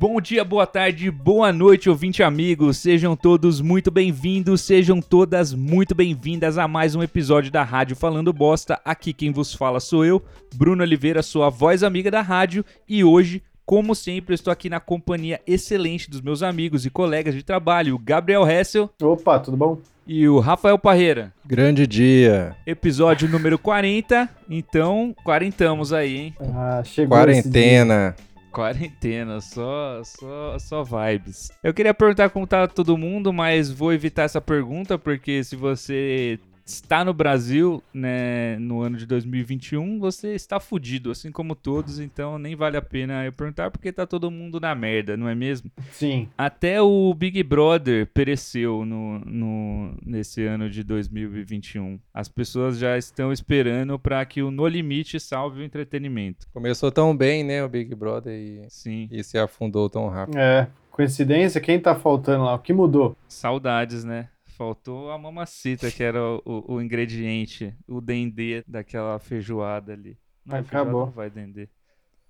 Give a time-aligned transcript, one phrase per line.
[0.00, 2.78] Bom dia, boa tarde, boa noite, ouvinte amigos.
[2.78, 8.32] Sejam todos muito bem-vindos, sejam todas muito bem-vindas a mais um episódio da Rádio Falando
[8.32, 8.80] Bosta.
[8.82, 10.22] Aqui quem vos fala sou eu,
[10.54, 14.80] Bruno Oliveira, sua voz amiga da rádio, e hoje, como sempre, eu estou aqui na
[14.80, 19.78] companhia excelente dos meus amigos e colegas de trabalho, o Gabriel Hessel Opa, tudo bom?
[20.06, 21.30] e o Rafael Parreira.
[21.44, 22.56] Grande dia.
[22.66, 26.34] Episódio número 40, então, quarentamos aí, hein?
[26.54, 28.16] Ah, chegou esse dia.
[28.50, 29.40] Quarentena.
[29.40, 31.50] Só, só, só vibes.
[31.62, 36.38] Eu queria perguntar como tá todo mundo, mas vou evitar essa pergunta porque se você
[36.74, 42.38] está no Brasil, né, no ano de 2021, você está fudido, assim como todos, então
[42.38, 45.70] nem vale a pena eu perguntar porque tá todo mundo na merda, não é mesmo?
[45.92, 46.28] Sim.
[46.38, 51.98] Até o Big Brother pereceu no, no, nesse ano de 2021.
[52.14, 56.46] As pessoas já estão esperando para que o No Limite salve o entretenimento.
[56.52, 59.08] Começou tão bem, né, o Big Brother e, Sim.
[59.10, 60.38] e se afundou tão rápido.
[60.38, 62.54] É, coincidência, quem tá faltando lá?
[62.54, 63.16] O que mudou?
[63.28, 64.28] Saudades, né?
[64.60, 70.18] Faltou a mamacita, que era o, o- o ingrediente, o dendê daquela feijoada ali.
[70.44, 70.66] Não, Acabou.
[70.84, 71.66] feijoada não vai dendê.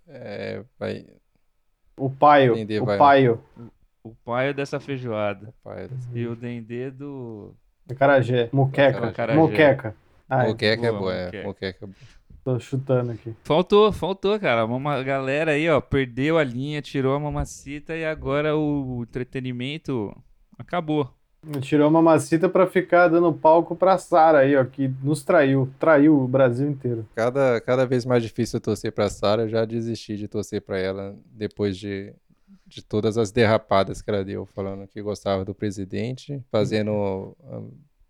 [0.06, 1.06] É, vai.
[1.96, 2.96] O paio, Entendi, o vai.
[2.98, 3.42] paio,
[4.04, 5.52] O pai é dessa feijoada.
[5.64, 7.52] Pai, E o dendê do.
[7.90, 9.36] acarajé, muqueca, Acarajé.
[9.36, 9.96] muqueca.
[10.28, 11.24] Ah, moqueca é boa, é.
[11.24, 11.48] moqueca.
[11.48, 11.96] Moqueca é boa.
[12.44, 13.34] tô chutando aqui.
[13.42, 14.64] Faltou, faltou, cara.
[14.66, 20.16] Uma galera aí, ó, perdeu a linha, tirou a mamacita e agora o entretenimento
[20.56, 21.12] acabou.
[21.62, 26.20] Tirou uma macita pra ficar dando palco pra Sara aí, ó, que nos traiu, traiu
[26.20, 27.06] o Brasil inteiro.
[27.14, 29.44] Cada, cada vez mais difícil torcer pra Sarah.
[29.44, 32.12] Eu já desisti de torcer pra ela depois de,
[32.66, 37.34] de todas as derrapadas que ela deu, falando que gostava do presidente, fazendo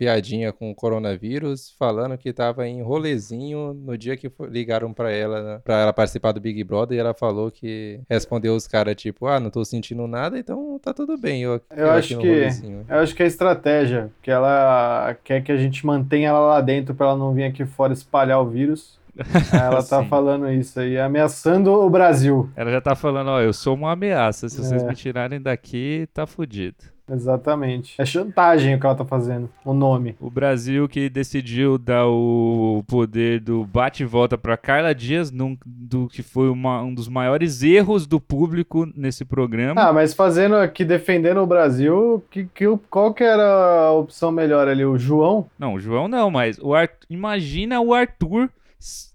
[0.00, 5.42] piadinha com o coronavírus, falando que tava em rolezinho no dia que ligaram pra ela,
[5.42, 9.26] né, pra ela participar do Big Brother, e ela falou que respondeu os caras tipo,
[9.26, 11.42] ah, não tô sentindo nada, então tá tudo bem.
[11.42, 15.56] Eu, Eu acho que- rolezinho." Eu acho que é estratégia, que ela quer que a
[15.58, 18.98] gente mantenha ela lá dentro pra ela não vir aqui fora espalhar o vírus.
[19.52, 22.48] Ela tá falando isso aí, ameaçando o Brasil.
[22.56, 24.48] Ela já tá falando, ó, eu sou uma ameaça.
[24.48, 24.86] Se vocês É.
[24.86, 26.76] me tirarem daqui, tá fudido.
[27.10, 27.94] Exatamente.
[27.98, 30.16] É chantagem o que ela tá fazendo, o nome.
[30.20, 35.56] O Brasil que decidiu dar o poder do bate e volta para Carla Dias, num,
[35.66, 39.80] do que foi uma- um dos maiores erros do público nesse programa.
[39.80, 43.42] Ah, mas fazendo aqui, defendendo o Brasil, que, que, qual que era
[43.86, 44.84] a opção melhor ali?
[44.84, 45.46] O João?
[45.58, 48.48] Não, o João não, mas o Ar- imagina o Arthur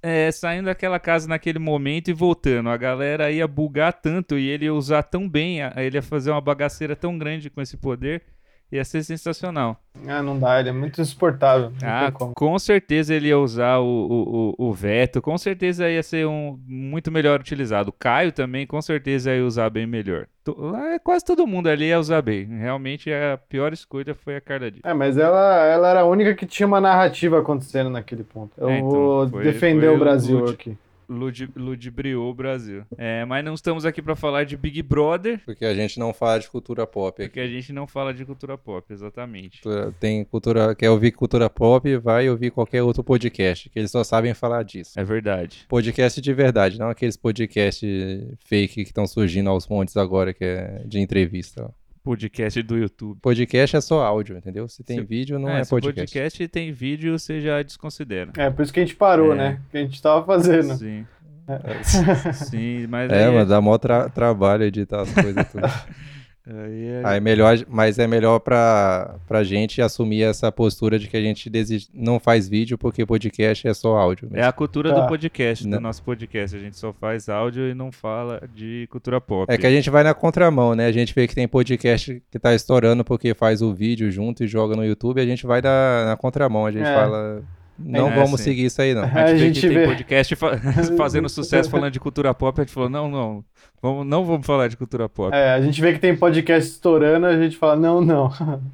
[0.02, 2.70] é, saindo daquela casa naquele momento e voltando.
[2.70, 6.42] A galera ia bugar tanto e ele ia usar tão bem, ele ia fazer uma
[6.42, 8.24] bagaceira tão grande com esse poder,
[8.72, 9.80] ia ser sensacional.
[10.08, 11.72] Ah, não dá, ele é muito insuportável.
[11.82, 16.28] Ah, com certeza ele ia usar o, o, o, o veto, com certeza ia ser
[16.28, 17.90] um muito melhor utilizado.
[17.90, 20.28] O Caio também, com certeza ia usar bem melhor.
[20.58, 22.46] Lá, Quase todo mundo ali ia usar bem.
[22.46, 24.84] Realmente a pior escolha foi a Carla Dias.
[24.84, 28.52] É, mas ela, ela era a única que tinha uma narrativa acontecendo naquele ponto.
[28.58, 30.54] Eu É, então, vou foi- defender foi o Brasil lúdico.
[30.62, 30.78] aqui.
[31.10, 32.84] Ludi- ludibriou o Brasil.
[32.98, 36.40] É, mas não estamos aqui para falar de Big Brother, Porque a gente não fala
[36.40, 37.30] de cultura pop aqui.
[37.30, 39.62] porque a gente não fala de cultura pop, exatamente.
[40.00, 44.34] Tem cultura, quer ouvir cultura pop, vai ouvir qualquer outro podcast, que eles só sabem
[44.34, 45.00] falar disso.
[45.00, 45.66] É verdade.
[45.68, 50.84] Podcast de verdade, não aqueles podcasts fake que estão surgindo aos montes agora, que é
[50.86, 51.66] de entrevista.
[51.66, 51.85] ó.
[52.06, 53.18] Podcast do YouTube.
[53.20, 54.68] Podcast é só áudio, entendeu?
[54.68, 56.00] Se tem Se- vídeo, não É, é, se podcast.
[56.14, 58.32] podcast tem vídeo, você já desconsidera.
[58.38, 59.36] É, por isso que a gente parou, É.
[59.36, 59.62] né?
[59.72, 60.76] Que a gente tava fazendo.
[60.76, 61.06] Sim.
[62.34, 65.64] Sim, mas É, aí mas dá mó tra- trabalho editar as coisas tudo.
[66.48, 71.08] aí é- Aí é melhor, mas é melhor pra, pra gente assumir essa postura de
[71.08, 71.50] que a gente
[71.94, 74.28] não faz vídeo porque podcast é só áudio.
[74.32, 74.50] É mesmo.
[74.50, 75.02] a cultura Tá.
[75.02, 75.80] do podcast, do Não.
[75.82, 76.56] nosso podcast.
[76.56, 79.52] A gente só faz áudio e não fala de cultura pop.
[79.52, 80.86] É que a gente vai na contramão, né?
[80.86, 84.48] A gente vê que tem podcast que tá estourando porque faz o vídeo junto e
[84.48, 86.94] joga no YouTube, a gente vai na, na contramão, a gente É.
[86.94, 87.44] fala,
[87.78, 88.46] não É, vamos sim.
[88.46, 89.04] seguir isso aí não.
[89.04, 89.86] A gente, A vê gente que tem vê.
[89.88, 90.58] podcast fa-
[90.98, 92.60] fazendo sucesso falando de cultura pop.
[92.60, 93.44] A gente falou: não, não,
[93.86, 95.36] vamos, não vamos falar de cultura pop.
[95.36, 98.32] É, a gente vê que tem podcast estourando, a gente fala, não, não.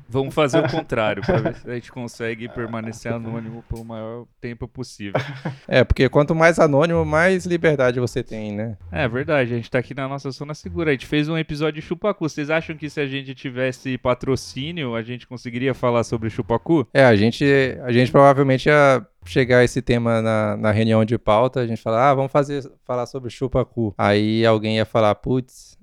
[0.07, 4.67] Vamos fazer o contrário, pra ver se a gente consegue permanecer anônimo pelo maior tempo
[4.67, 5.19] possível.
[5.67, 8.77] É, porque quanto mais anônimo, mais liberdade você tem, né?
[8.91, 10.91] É verdade, a gente tá aqui na nossa zona segura.
[10.91, 12.27] A gente fez um episódio de Chupacu.
[12.27, 16.87] Vocês acham que se a gente tivesse patrocínio, a gente conseguiria falar sobre Chupacu?
[16.93, 17.45] É, a gente,
[17.83, 22.09] a gente provavelmente ia chegar esse tema na, na reunião de pauta, a gente falar,
[22.09, 23.93] ah, vamos fazer, falar sobre chupacu.
[23.97, 25.77] Aí alguém ia falar, putz,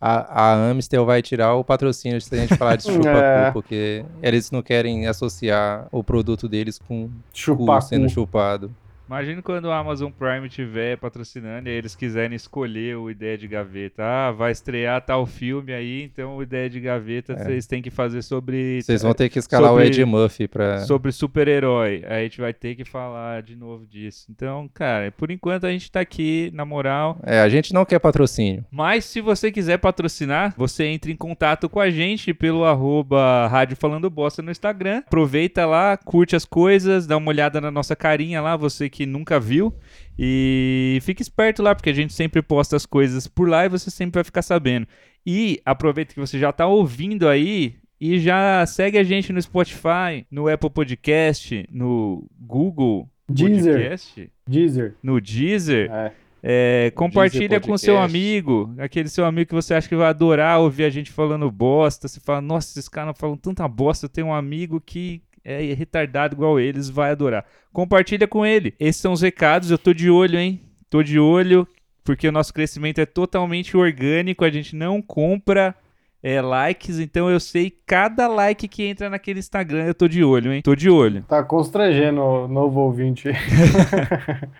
[0.00, 3.50] a, a Amstel vai tirar o patrocínio se a gente falar de chupacu, É.
[3.52, 8.10] porque eles não querem associar o produto deles com cu Chupar sendo cu.
[8.10, 8.74] chupado.
[9.06, 14.02] Imagina quando o Amazon Prime estiver patrocinando e eles quiserem escolher o Ideia de Gaveta.
[14.02, 17.36] Ah, vai estrear tal filme aí, então o Ideia de Gaveta É.
[17.36, 18.80] vocês têm que fazer sobre.
[18.82, 20.78] Vocês vão ter que escalar sobre- o Ed Murphy pra.
[20.80, 22.04] Sobre super-herói.
[22.06, 24.26] Aí a gente vai ter que falar de novo disso.
[24.30, 27.18] Então, cara, por enquanto a gente tá aqui, na moral.
[27.24, 28.64] É, a gente não quer patrocínio.
[28.70, 33.76] Mas se você quiser patrocinar, você entra em contato com a gente pelo arroba Rádio
[33.76, 34.98] Falando Bosta no Instagram.
[34.98, 39.40] Aproveita lá, curte as coisas, dá uma olhada na nossa carinha lá, você que nunca
[39.40, 39.74] viu.
[40.18, 43.90] E fique esperto lá, porque a gente sempre posta as coisas por lá e você
[43.90, 44.86] sempre vai ficar sabendo.
[45.26, 50.26] E aproveita que você já tá ouvindo aí e já segue a gente no Spotify,
[50.30, 53.74] no Apple Podcast, no Google Deezer.
[53.74, 54.94] Podcast, Deezer.
[55.02, 55.90] no Deezer.
[55.90, 56.12] É.
[56.44, 60.58] É, compartilha Deezer com seu amigo, aquele seu amigo que você acha que vai adorar
[60.58, 62.08] ouvir a gente falando bosta.
[62.08, 64.06] Você fala, nossa, esses caras falam tanta bosta.
[64.06, 67.44] Eu tenho um amigo que é retardado igual eles, vai adorar.
[67.72, 68.74] Compartilha com ele.
[68.78, 69.70] Esses são os recados.
[69.70, 70.60] Eu tô de olho, hein?
[70.88, 71.66] Tô de olho,
[72.04, 74.44] porque o nosso crescimento é totalmente orgânico.
[74.44, 75.74] A gente não compra
[76.22, 79.86] é, likes, então eu sei cada like que entra naquele Instagram.
[79.86, 80.62] Eu tô de olho, hein?
[80.62, 81.24] Tô de olho.
[81.26, 83.28] Tá constrangendo o novo ouvinte.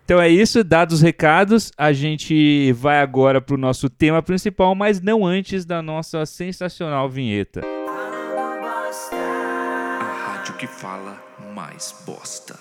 [0.03, 5.01] Então é isso, dados os recados, a gente vai agora pro nosso tema principal, mas
[5.01, 7.61] não antes da nossa sensacional vinheta.
[7.61, 9.22] Rádio
[10.63, 11.21] que fala
[11.53, 12.57] mais bosta.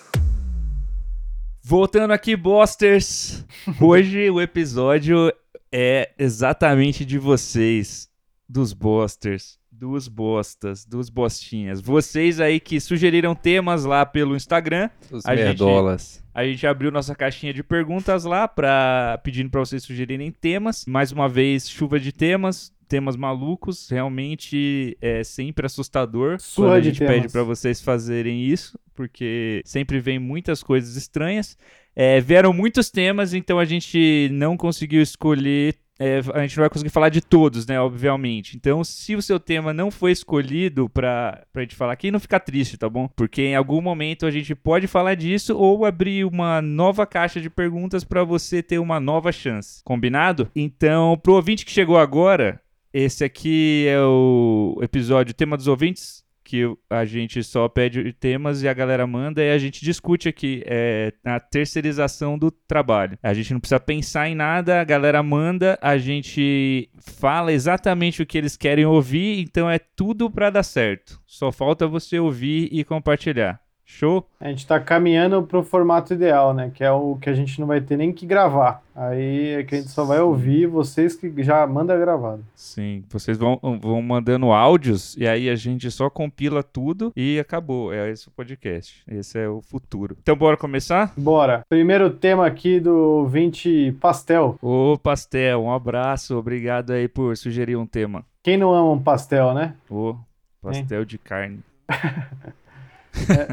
[1.62, 3.44] Voltando aqui, Bosters.
[3.80, 5.32] Hoje o episódio
[5.70, 8.10] é exatamente de vocês,
[8.48, 11.80] dos Bosters, dos Bostas, dos Bostinhas.
[11.80, 14.90] Vocês aí que sugeriram temas lá pelo Instagram.
[15.08, 16.20] Os A gente- merdolas.
[16.34, 20.84] A gente abriu nossa caixinha de perguntas lá para pedindo para vocês sugerirem temas.
[20.88, 26.80] Mais uma vez, chuva de temas, temas malucos, realmente é sempre assustador Surra quando a
[26.82, 27.14] gente temas.
[27.14, 31.56] pede para vocês fazerem isso, porque sempre vem muitas coisas estranhas.
[31.96, 35.74] É, vieram muitos temas, então a gente não conseguiu escolher.
[35.98, 37.78] é, a gente não vai conseguir falar de todos, né?
[37.80, 38.56] Obviamente.
[38.56, 42.40] Então, se o seu tema não foi escolhido pra, pra gente falar aqui, não fica
[42.40, 43.08] triste, tá bom?
[43.14, 47.48] Porque em algum momento a gente pode falar disso ou abrir uma nova caixa de
[47.48, 49.80] perguntas pra você ter uma nova chance.
[49.84, 50.50] Combinado?
[50.56, 52.60] Então, pro ouvinte que chegou agora,
[52.92, 58.68] esse aqui é o episódio Tema dos Ouvintes, que a gente só pede temas e
[58.68, 60.62] a galera manda e a gente discute aqui.
[60.66, 63.18] É a terceirização do trabalho.
[63.22, 68.26] A gente não precisa pensar em nada, a galera manda, a gente fala exatamente o
[68.26, 71.18] que eles querem ouvir, então é tudo pra dar certo.
[71.26, 73.61] Só falta você ouvir e compartilhar.
[73.92, 74.26] Show?
[74.40, 76.72] A gente tá caminhando pro formato ideal, né?
[76.74, 78.82] Que é o que a gente não vai ter nem que gravar.
[78.96, 80.24] Aí é que a gente só vai Sim.
[80.24, 82.42] ouvir vocês que já manda gravado.
[82.54, 87.92] Sim, vocês vão, vão mandando áudios e aí a gente só compila tudo e acabou.
[87.92, 89.02] É esse o podcast.
[89.06, 90.16] Esse é o futuro.
[90.22, 91.12] Então bora começar?
[91.16, 91.62] Bora.
[91.68, 94.56] Primeiro tema aqui do 20 Pastel.
[94.62, 98.24] Ô Pastel, um abraço, obrigado aí por sugerir um tema.
[98.42, 99.74] Quem não ama um pastel, né?
[99.88, 100.16] Ô
[100.62, 101.60] pastel de carne.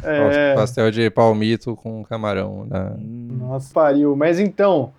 [0.04, 2.66] É, é, Pastel de palmito com camarão.
[2.66, 2.96] Né?
[3.00, 4.16] Nossa, pariu.
[4.16, 4.94] Mas então,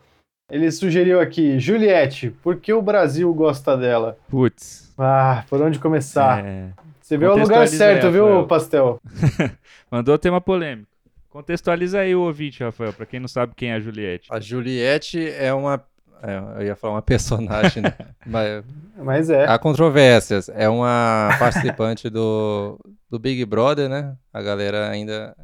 [0.51, 4.19] ele sugeriu aqui, Juliette, por que o Brasil gosta dela?
[4.29, 4.93] Putz.
[4.99, 6.45] Ah, por onde começar?
[6.45, 6.71] É.
[7.01, 8.47] Você viu o lugar certo, aí, viu.
[8.47, 9.01] Pastel?
[9.91, 10.89] Mandou tema polêmico.
[11.29, 14.29] Contextualiza aí o ouvinte, Rafael, pra quem não sabe quem é a Juliette.
[14.31, 15.83] A Juliette é uma.
[16.23, 17.95] É, eu ia falar uma personagem, né?
[18.27, 18.65] Mas
[18.97, 19.47] Mas é.
[19.47, 20.49] há controvérsias.
[20.51, 24.15] É uma participante do, do Big Brother, né?
[24.33, 25.35] A galera ainda.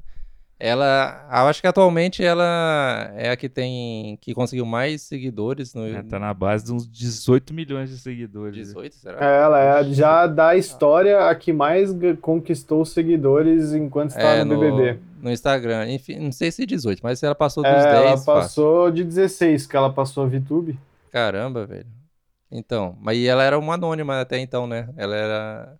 [0.59, 1.27] Ela.
[1.31, 4.17] Eu acho que atualmente ela é a que tem.
[4.23, 5.87] que conseguiu mais seguidores no.
[5.87, 8.69] É, tá na base de uns 18 milhões de seguidores.
[8.69, 9.23] 18, será?
[9.23, 11.91] Ela é já da história a que mais
[12.23, 14.99] conquistou seguidores enquanto estava É, no BBB.
[15.21, 15.91] no Instagram.
[15.91, 17.95] Enfim, não sei se 18, mas ela passou dos É, 10.
[17.95, 18.25] ela fácil.
[18.25, 20.79] passou de 16, que ela passou a VTube.
[21.13, 21.87] Caramba, velho.
[22.51, 24.89] Então, mas e ela era uma anônima até então, né?
[24.97, 25.77] Ela era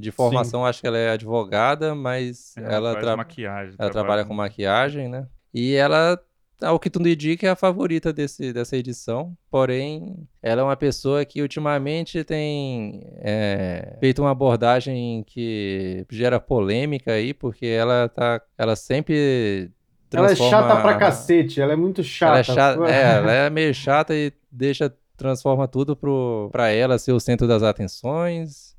[0.00, 3.74] de formação, acho que ela é advogada, mas Ela, ela, faz tra- maquiagem.
[3.78, 5.26] ela trabalha com maquiagem, né?
[5.52, 6.18] E ela,
[6.62, 9.36] ao que tudo indica, é a favorita desse, dessa edição.
[9.50, 17.12] Porém, ela é uma pessoa que ultimamente tem é, feito uma abordagem que gera polêmica
[17.12, 19.70] aí, porque ela tá, ela sempre
[20.12, 22.30] Ela é chata transforma- pra cacete, ela é muito chata.
[22.32, 26.98] ela é, chata, é, ela é meio chata e deixa, transforma tudo pro, pra ela
[26.98, 28.69] ser o centro das atenções.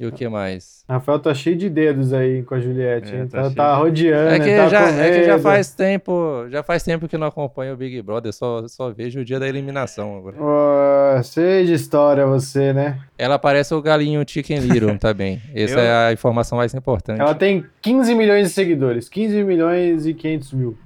[0.00, 0.82] E o que mais?
[0.88, 3.14] Rafael tá cheio de dedos aí com a Juliette.
[3.14, 3.28] É, hein?
[3.28, 6.62] tá tá, tá de- rodeando, É que, tá já, é que já faz tempo, já
[6.62, 10.16] faz tempo que não acompanho o Big Brother, só, só vejo o dia da eliminação
[10.16, 10.36] agora.
[10.40, 12.98] Ó, Cheio de história você, né?
[13.18, 15.40] Ela parece o galinho Chicken Little também.
[15.54, 17.20] Essa Eu- é a informação mais importante.
[17.20, 19.08] Ela tem 15 milhões de seguidores.
[19.08, 20.78] 15 milhões e 500 mil.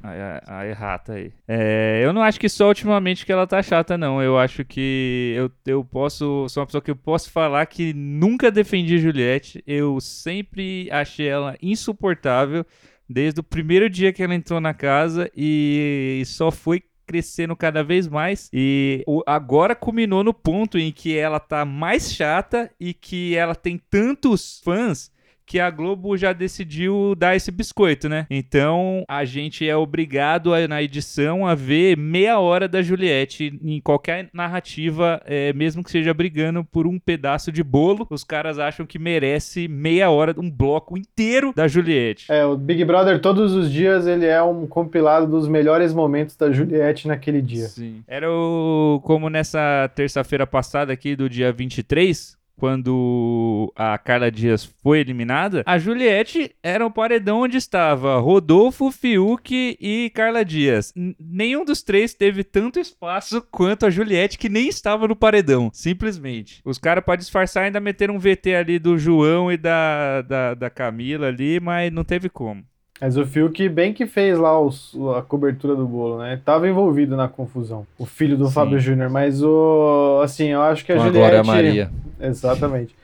[0.46, 1.32] Aí rata aí.
[1.46, 4.20] É, eu não acho que só ultimamente que ela tá chata, não.
[4.22, 6.46] Eu acho que eu, eu posso.
[6.48, 9.62] Sou uma pessoa que eu posso falar que nunca defendi Juliette.
[9.66, 12.64] Eu sempre achei ela insuportável.
[13.08, 18.08] Desde o primeiro dia que ela entrou na casa e só foi crescendo cada vez
[18.08, 23.54] mais e agora culminou no ponto em que ela tá mais chata e que ela
[23.54, 25.10] tem tantos fãs
[25.46, 28.26] que a Globo já decidiu dar esse biscoito, né?
[28.30, 33.80] Então a gente é obrigado a, na edição a ver meia hora da Juliette em
[33.80, 38.06] qualquer narrativa, é, mesmo que seja brigando por um pedaço de bolo.
[38.10, 42.30] Os caras acham que merece meia hora, um bloco inteiro da Juliette.
[42.30, 46.50] É, o Big Brother todos os dias ele é um compilado dos melhores momentos da
[46.50, 47.68] Juliette naquele dia.
[47.68, 48.02] Sim.
[48.06, 55.00] Era o, como nessa terça-feira passada aqui do dia 23, quando a Carla Dias foi
[55.00, 60.92] eliminada, a Juliette era o paredão onde estava Rodolfo, Fiuk e Carla Dias.
[60.96, 65.70] N- nenhum dos três teve tanto espaço quanto a Juliette, que nem estava no paredão,
[65.72, 66.60] simplesmente.
[66.64, 70.70] Os caras, para disfarçar, ainda meteram um VT ali do João e da, da, da
[70.70, 72.64] Camila ali, mas não teve como.
[73.00, 76.40] Mas o Fiuk bem que fez lá os- a cobertura do bolo, né?
[76.44, 77.86] Tava envolvido na confusão.
[77.98, 78.52] O filho do Sim.
[78.52, 79.10] Fábio Júnior.
[79.10, 80.20] Mas o.
[80.22, 81.30] Assim, eu acho que a Com a Juliette.
[81.30, 81.90] Glória Maria.
[82.20, 82.94] Exatamente.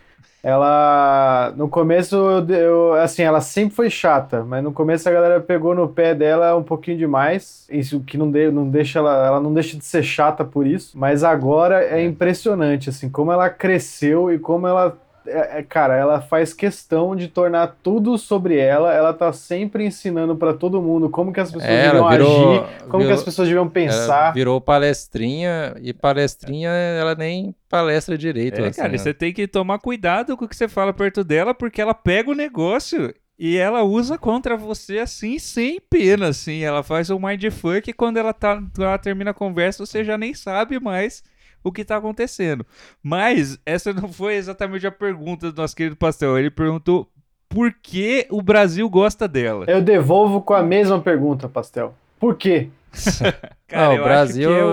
[0.42, 5.38] Ela, no começo, eu, eu- assim, ela sempre foi chata, mas no começo a galera
[5.38, 7.66] pegou no pé dela um pouquinho demais.
[7.70, 10.96] Isso que não, de, não deixa ela, ela não deixa de ser chata por isso.
[10.98, 14.96] Mas agora é impressionante, assim, como ela cresceu e como ela,
[15.30, 18.92] é- é, cara, ela faz questão de tornar tudo sobre ela.
[18.92, 22.66] Ela tá sempre ensinando pra todo mundo como que as pessoas É, deviam virou- agir,
[22.82, 24.32] como que virou- as pessoas deviam Ela pensar.
[24.32, 28.60] virou palestrinha e palestrinha ela nem palestra direito.
[28.60, 28.98] É, assim, cara, né?
[28.98, 32.30] você tem que tomar cuidado com o que você fala perto dela, porque ela pega
[32.30, 36.62] o negócio e ela usa contra você assim, sem pena, assim.
[36.62, 40.34] Ela faz um mindfuck e quando ela, tá, ela termina a conversa, você já nem
[40.34, 41.22] sabe mais
[41.64, 42.64] o que tá acontecendo.
[43.02, 46.38] Mas essa não foi exatamente a pergunta do nosso querido Pastel.
[46.38, 47.08] Ele perguntou
[47.48, 49.64] por que o Brasil gosta dela.
[49.68, 51.94] Eu devolvo com a mesma pergunta, Pastel.
[52.18, 52.68] Por quê?
[53.68, 54.64] Cara, Ah, o eu Brasil- acho que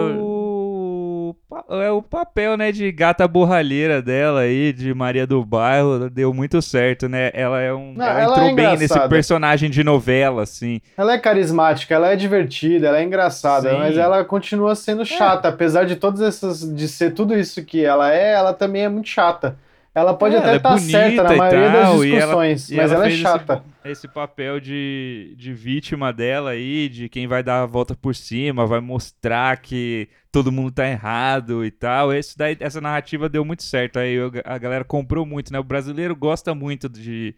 [1.49, 1.63] é o...
[1.63, 6.33] pa- é o papel, né, de gata borralheira dela aí, de Maria do Bairro, deu
[6.33, 7.31] muito certo, né?
[7.33, 7.93] Ela é um...
[7.93, 10.81] Não, ela, ela entrou é bem nesse personagem de novela, assim.
[10.97, 13.75] Ela é carismática, ela é divertida, ela é engraçada, Sim.
[13.75, 13.79] É.
[13.79, 15.47] mas ela continua sendo chata.
[15.49, 16.59] Apesar de todas essas.
[16.75, 19.57] de ser tudo isso que ela é, ela também é muito chata.
[19.95, 22.69] Ela pode É, até ela é estar bonita certa na maioria das tal, ela- discussões,
[22.69, 23.53] E mas ela, é fez chata.
[23.53, 28.15] Esse, esse papel de, de vítima dela aí, de quem vai dar a volta por
[28.15, 32.13] cima, vai mostrar que todo mundo tá errado e tal.
[32.13, 33.97] Esse daí, essa narrativa deu muito certo.
[33.99, 35.59] Aí a galera comprou muito, né?
[35.59, 37.35] O brasileiro gosta muito de,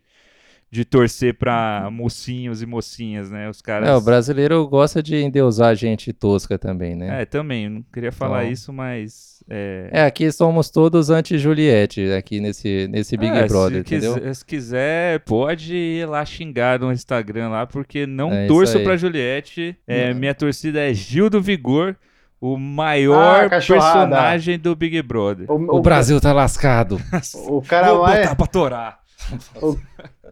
[0.72, 3.50] de torcer pra mocinhos e mocinhas, né?
[3.50, 3.90] Os caras.
[3.90, 7.24] É, o brasileiro gosta de endeusar gente tosca também, né?
[7.24, 7.68] É, também.
[7.68, 9.44] Não queria falar Então- isso, mas.
[9.50, 14.14] É, É, aqui somos todos anti-Juliette, aqui nesse, nesse Big É, Brother, se entendeu?
[14.14, 18.96] quiser, se quiser, pode ir lá xingar no Instagram lá, porque não É torço pra
[18.96, 19.76] Juliette.
[19.88, 20.20] É, Não.
[20.20, 21.96] minha torcida é Gil do Vigor,
[22.40, 25.50] o maior Ah, personagem do Big Brother.
[25.52, 27.02] O, O Brasil tá lascado.
[27.50, 28.99] o cara Vou mais, botar pra torar.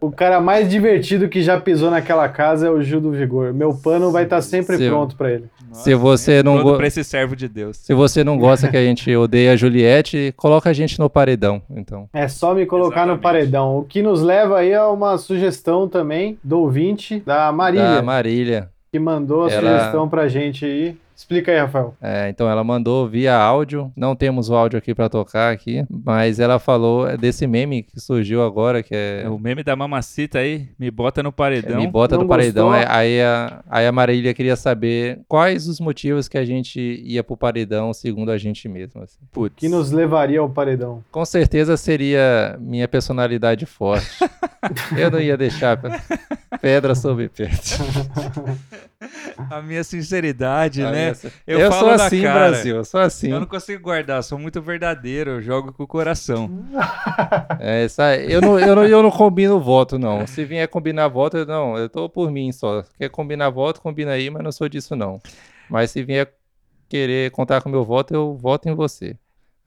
[0.00, 3.52] O cara mais divertido que já pisou naquela casa é o Gil do Vigor.
[3.52, 5.44] Meu pano vai estar sempre Seu- pronto pra ele.
[5.72, 7.76] Se você não go- esse servo de Deus.
[7.76, 11.60] Se você não gosta que a gente odeia a Juliette, coloca a gente no paredão,
[11.70, 12.08] então.
[12.12, 13.22] É só me colocar no Exatamente.
[13.22, 13.78] paredão.
[13.78, 18.70] O que nos leva aí a uma sugestão também do ouvinte, da Marília, Da Marília.
[18.90, 20.96] que mandou a Ela- sugestão pra gente aí.
[21.18, 21.96] Explica aí, Rafael.
[22.00, 23.92] É, então ela mandou via áudio.
[23.96, 28.40] Não temos o áudio aqui pra tocar aqui, mas ela falou desse meme que surgiu
[28.44, 31.76] agora, que é, É O meme da mamacita aí, me bota no paredão.
[31.80, 32.68] me bota não no paredão.
[32.68, 32.80] gostou?
[32.82, 37.24] É, Aí a, aí a Marília queria saber quais os motivos que a gente ia
[37.24, 39.02] pro paredão segundo a gente mesmo.
[39.02, 39.18] assim.
[39.32, 39.56] Putz.
[39.56, 41.02] Que nos levaria ao paredão.
[41.10, 44.06] Com certeza seria minha personalidade forte.
[44.96, 45.88] Eu não ia deixar pe-
[46.60, 47.56] pedra sobre pedra.
[49.50, 51.07] A minha sinceridade, A né?
[51.46, 52.38] Eu Eu, falo sou assim, cara.
[52.50, 52.76] Brasil.
[52.76, 53.30] Eu sou assim.
[53.30, 56.50] Eu não consigo guardar, sou muito verdadeiro, eu jogo com o coração.
[57.60, 60.26] É, essa- eu, não, eu, não, eu não combino voto, não.
[60.26, 62.84] Se vier combinar voto, eu, não, eu tô por mim só.
[62.98, 65.20] Quer combinar voto, combina aí, mas não sou disso, não.
[65.68, 66.32] Mas se vier
[66.88, 69.16] querer contar com meu voto, eu voto em você.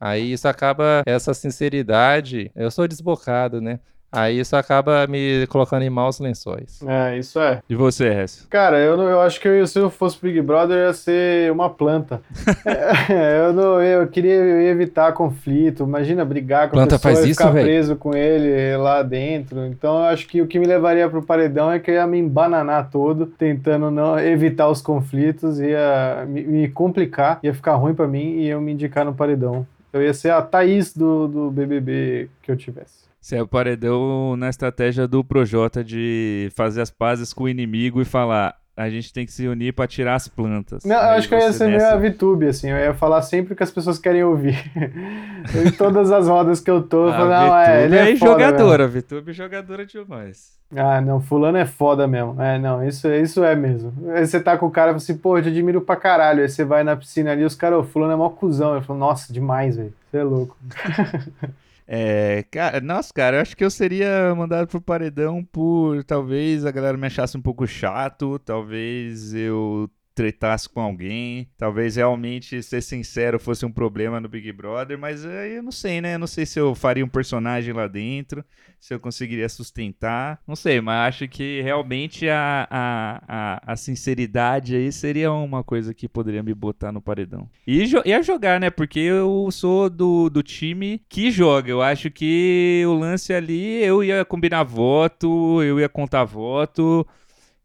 [0.00, 3.78] Aí isso acaba, essa sinceridade, eu sou desbocado, né?
[4.12, 6.80] Aí isso acaba me colocando em maus lençóis.
[6.86, 7.60] É, isso é.
[7.68, 8.46] E você, Hess?
[8.50, 11.50] Cara, eu, não- eu acho que eu, se eu fosse Big Brother, eu ia ser
[11.50, 12.20] uma planta.
[13.08, 15.82] É, eu, não, eu queria eu evitar conflito.
[15.84, 17.66] Imagina brigar com Planta a pessoa faz e isso, ficar velho?
[17.66, 19.66] preso com ele lá dentro.
[19.66, 22.18] Então eu acho que o que me levaria pro paredão é que eu ia me
[22.18, 28.06] embananar todo, tentando não evitar os conflitos, ia me, me complicar, ia ficar ruim pra
[28.06, 29.66] mim e eu me indicar no paredão.
[29.92, 33.02] Eu ia ser a Thaís do, do BBB que eu tivesse.
[33.22, 38.02] Você é o paredão na estratégia do Projota de fazer as pazes com o inimigo
[38.02, 40.84] e falar: a gente tem que se unir pra tirar as plantas.
[40.84, 43.22] Não, eu acho que eu ia ser meio nessa- a VTube, assim, eu ia falar
[43.22, 44.56] sempre o que as pessoas querem ouvir.
[45.64, 48.84] em todas as rodas que eu tô, eu falo, não, é, ele é, foda jogadora,
[48.84, 50.60] a Vitube é jogadora demais.
[50.74, 52.42] Ah, não, fulano é foda mesmo.
[52.42, 53.92] É, não, isso, isso é mesmo.
[54.16, 56.42] Aí você tá com o cara e fala assim, pô, eu te admiro pra caralho.
[56.42, 58.74] Aí você vai na piscina ali, os caras, ô, fulano é mó cuzão.
[58.74, 59.92] Eu falo, nossa, demais, velho.
[60.10, 60.56] Você é louco.
[61.86, 66.70] É, cara, nossa, cara, eu acho que eu seria mandado pro paredão por talvez a
[66.70, 73.38] galera me achasse um pouco chato, talvez eu tretasse com alguém, talvez realmente ser sincero
[73.38, 76.14] fosse um problema no Big Brother, mas aí eu não sei, né?
[76.14, 78.44] Eu não sei se eu faria um personagem lá dentro,
[78.78, 84.74] se eu conseguiria sustentar, não sei, mas acho que realmente a, a, a, a sinceridade
[84.76, 87.48] aí seria uma coisa que poderia me botar no paredão.
[87.66, 88.70] E jo- ia jogar, né?
[88.70, 91.70] Porque eu sou do, do time que joga.
[91.70, 97.06] Eu acho que o lance ali, eu ia combinar voto, eu ia contar voto,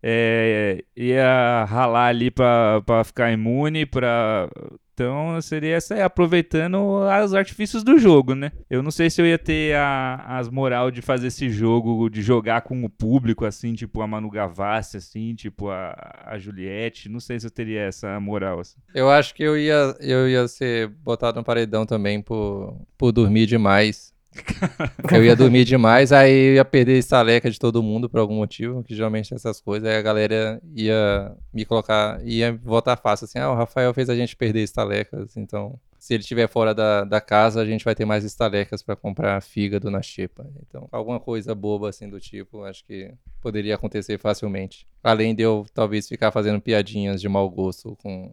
[0.10, 4.50] é, ia ralar ali pra ficar imune, pra...
[4.94, 6.80] Então seria essa aí, aproveitando
[7.24, 8.52] os artifícios do jogo, né?
[8.68, 12.24] Eu não sei se eu ia ter a, as moral de fazer esse jogo, de
[12.24, 15.94] jogar com o público, assim, tipo a Manu Gavassi, assim, tipo a,
[16.26, 17.10] a Juliette.
[17.10, 18.80] Não sei se eu teria essa moral, assim.
[18.96, 23.46] Eu acho que eu ia, eu ia ser botado no paredão também por, por dormir
[23.46, 24.12] demais.
[25.12, 28.84] eu ia dormir demais, aí eu ia perder estaleca de todo mundo por algum motivo,
[28.84, 33.51] que geralmente essas coisas, aí a galera ia me colocar, ia votar fácil, assim, ah,
[33.51, 37.62] o Rafael fez a gente perder estalecas, então se ele estiver fora da, da casa,
[37.62, 40.48] a gente vai ter mais estalecas pra comprar fígado na xepa.
[40.62, 44.88] Então, alguma coisa boba assim do tipo, acho que poderia acontecer facilmente.
[45.03, 48.31] Além de eu talvez ficar fazendo piadinhas de mau gosto com,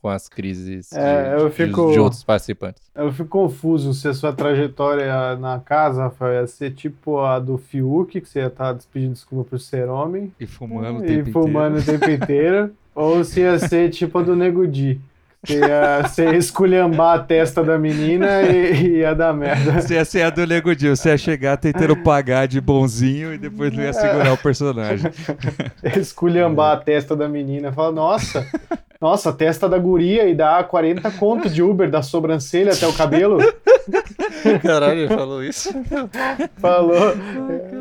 [0.00, 2.82] com as crises É, de, eu de- fico- de outros participantes.
[2.94, 7.58] Eu fico confuso se a sua trajetória na casa, Rafael, ia ser tipo a do
[7.58, 10.32] Fiuk, que você ia estar despedindo desculpa por ser homem.
[10.40, 11.96] E fumando o e tempo fumando inteiro.
[11.98, 12.70] o tempo inteiro.
[12.94, 15.00] ou se ia ser tipo a do Nego Di.
[15.42, 19.80] Você ia, você ia esculhambar a testa da menina e, e ia dar merda.
[19.80, 23.38] Você ia ser a do Lego Dio, você ia chegar tentando pagar de bonzinho e
[23.38, 25.10] depois não ia segurar o personagem.
[25.96, 27.72] Esculhambar a testa da menina.
[27.72, 28.46] Fala, nossa,
[29.00, 32.92] nossa, a testa da guria e dá 40 conto de Uber da sobrancelha até o
[32.92, 33.38] cabelo.
[34.62, 35.72] Caralho, ele falou isso?
[36.58, 37.14] Falou.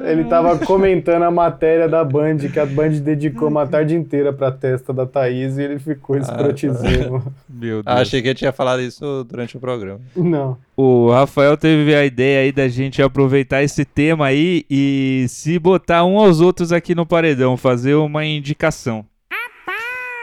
[0.06, 4.50] Ele tava comentando a matéria da Band, que a Band dedicou uma tarde inteira pra
[4.50, 7.22] testa da Thaís e ele ficou escrotizando.
[7.50, 7.98] Meu Deus.
[7.98, 10.00] Ah, achei que ele tinha falado isso durante o programa.
[10.16, 10.56] Não.
[10.78, 16.06] O Rafael teve a ideia aí da gente aproveitar esse tema aí e se botar
[16.06, 19.04] um aos outros aqui no paredão, fazer uma indicação.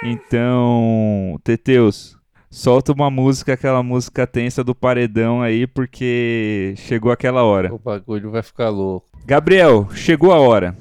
[0.05, 2.17] Então, Teteus,
[2.49, 7.75] solta uma música, aquela música tensa do paredão aí, porque chegou aquela hora.
[7.75, 9.07] O bagulho vai ficar louco.
[9.27, 10.77] Gabriel, chegou a hora.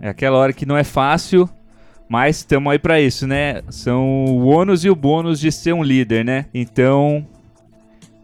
[0.00, 1.46] É aquela hora que não é fácil,
[2.10, 3.62] mas estamos aí pra isso, né?
[3.70, 6.46] São o ônus e o bônus de ser um líder, né?
[6.52, 7.24] Então,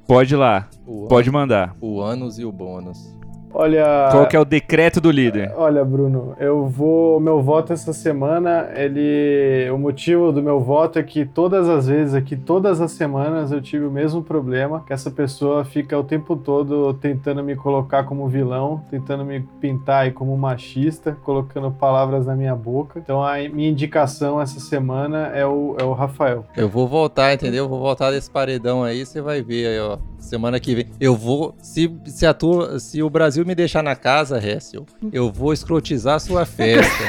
[0.09, 1.77] pode ir lá, O, pode mandar.
[1.81, 3.16] o ânus e o bônus.
[3.53, 4.09] Olha.
[4.11, 5.53] Qual que é o decreto do líder?
[5.57, 7.19] Olha, Bruno, eu vou.
[7.21, 9.71] Meu voto essa semana, ele.
[9.71, 13.61] O motivo do meu voto é que todas as vezes aqui, todas as semanas, eu
[13.61, 14.85] tive o mesmo problema.
[14.87, 20.05] Que essa pessoa fica o tempo todo tentando me colocar como vilão, tentando me pintar
[20.05, 22.99] aí como machista, colocando palavras na minha boca.
[22.99, 26.45] Então a minha indicação essa semana é o, é o Rafael.
[26.57, 27.65] Eu vou voltar, entendeu?
[27.65, 29.99] Eu vou voltar desse paredão aí, você vai ver aí, ó.
[30.19, 30.87] Semana que vem.
[31.01, 31.55] Eu vou.
[31.63, 36.15] Se, se, a tua, se o Brasil me deixar na casa, Hessel, eu vou escrotizar
[36.15, 37.05] a sua festa.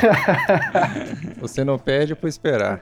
[1.39, 2.81] você não perde por esperar.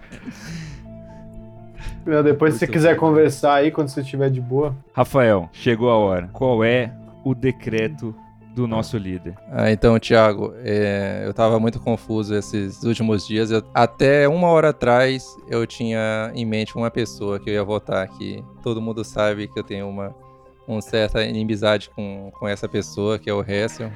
[2.05, 2.99] Meu, Depois, se você quiser bom.
[3.07, 4.75] conversar aí, quando você estiver de boa.
[4.93, 6.29] Rafael, chegou a hora.
[6.31, 6.91] Qual é
[7.23, 8.13] o decreto
[8.55, 9.33] do nosso líder?
[9.51, 13.49] Ah, então, Thiago, é, eu tava muito confuso esses últimos dias.
[13.49, 18.03] Eu- até uma hora atrás, eu tinha em mente uma pessoa que eu ia votar
[18.03, 18.43] aqui.
[18.61, 20.13] Todo mundo sabe que eu tenho uma,
[20.67, 23.91] uma certa inimizade com, com essa pessoa, que é o Hessel,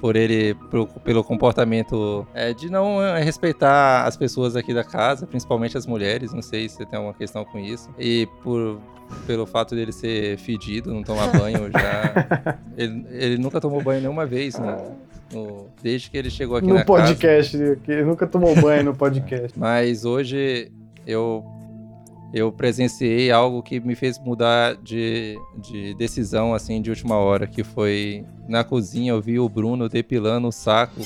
[0.00, 5.26] por ele, pro- pelo comportamento é, de não é, respeitar as pessoas aqui da casa,
[5.26, 8.80] principalmente as mulheres, não sei se tem alguma questão com isso, e por,
[9.26, 12.58] pelo fato dele ser fedido, não tomar banho já.
[12.78, 14.96] Ele, ele nunca tomou banho nenhuma vez, no-
[15.32, 17.02] no- desde que ele chegou aqui no na casa.
[17.02, 19.58] podcast, que ele nunca tomou banho no podcast.
[19.58, 20.70] Mas hoje
[21.06, 21.44] eu
[22.32, 27.64] eu presenciei algo que me fez mudar de, de decisão assim de última hora, que
[27.64, 31.00] foi na cozinha eu vi o Bruno depilando o saco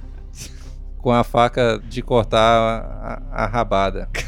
[0.98, 4.08] com a faca de cortar a, a rabada.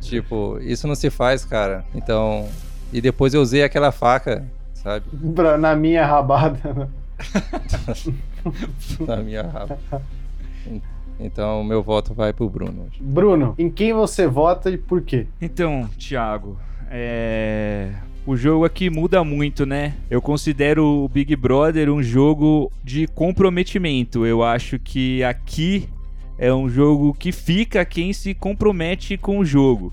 [0.00, 1.84] tipo, isso não se faz, cara.
[1.94, 2.48] Então,
[2.92, 6.88] e depois eu usei aquela faca, sabe, Pra- na minha rabada.
[9.06, 9.78] na minha raba.
[11.18, 12.82] Então, meu voto vai pro Bruno.
[12.82, 13.00] hoje.
[13.00, 15.26] Bruno, em quem você vota e por quê?
[15.40, 16.58] Então, Thiago,
[16.90, 17.92] é...
[18.26, 19.94] o jogo aqui muda muito, né?
[20.10, 24.26] Eu considero o Big Brother um jogo de comprometimento.
[24.26, 25.88] Eu acho que aqui
[26.36, 29.92] é um jogo que fica quem se compromete com o jogo.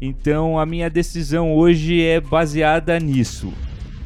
[0.00, 3.52] Então, a minha decisão hoje é baseada nisso.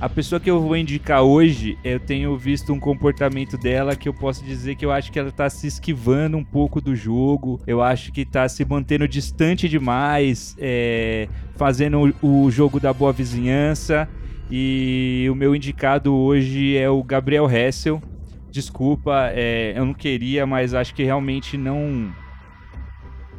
[0.00, 4.14] A pessoa que eu vou indicar hoje, eu tenho visto um comportamento dela que eu
[4.14, 7.60] posso dizer que eu acho que ela tá se esquivando um pouco do jogo.
[7.66, 14.08] Eu acho que tá se mantendo distante demais, é, fazendo o, jogo da boa vizinhança.
[14.50, 18.00] E o meu indicado hoje é o Gabriel Hessel.
[18.50, 22.10] Desculpa, é, eu não queria, mas acho que realmente não.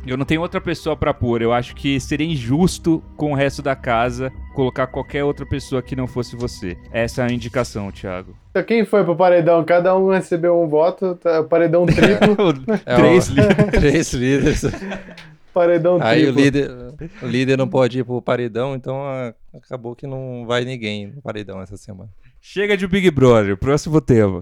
[0.05, 1.41] Eu não tenho outra pessoa pra pôr.
[1.41, 5.95] Eu acho que seria injusto com o resto da casa colocar qualquer outra pessoa que
[5.95, 6.75] não fosse você.
[6.91, 8.35] Essa é a indicação, Thiago.
[8.49, 9.63] Então, quem foi pro paredão?
[9.63, 12.53] Cada um recebeu um voto, tá- paredão triplo,
[12.85, 13.69] É Três o- líderes.
[13.79, 14.61] Três líderes.
[15.53, 16.41] paredão Aí o triplo.
[16.41, 16.71] líder,
[17.21, 21.21] o líder não pode ir pro paredão, então ah, acabou que não vai ninguém no
[21.21, 22.09] paredão essa semana.
[22.41, 24.41] Chega de Big Brother, próximo tema.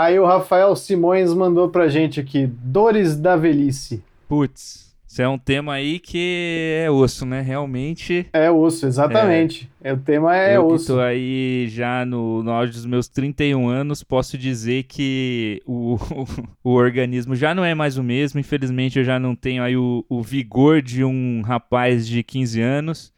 [0.00, 4.02] Aí o Rafael Simões mandou pra gente aqui, Dores da Velhice.
[4.26, 7.42] Putz, isso é um tema aí que é osso, né?
[7.42, 8.26] Realmente.
[8.32, 9.70] É osso, exatamente.
[9.84, 10.94] O tema é eu osso.
[10.94, 15.98] tô aí já no, no auge dos meus 31 anos, posso dizer que o,
[16.64, 18.40] o, organismo já não é mais o mesmo.
[18.40, 23.12] Infelizmente, eu já não tenho aí o, o vigor de um rapaz de 15 anos.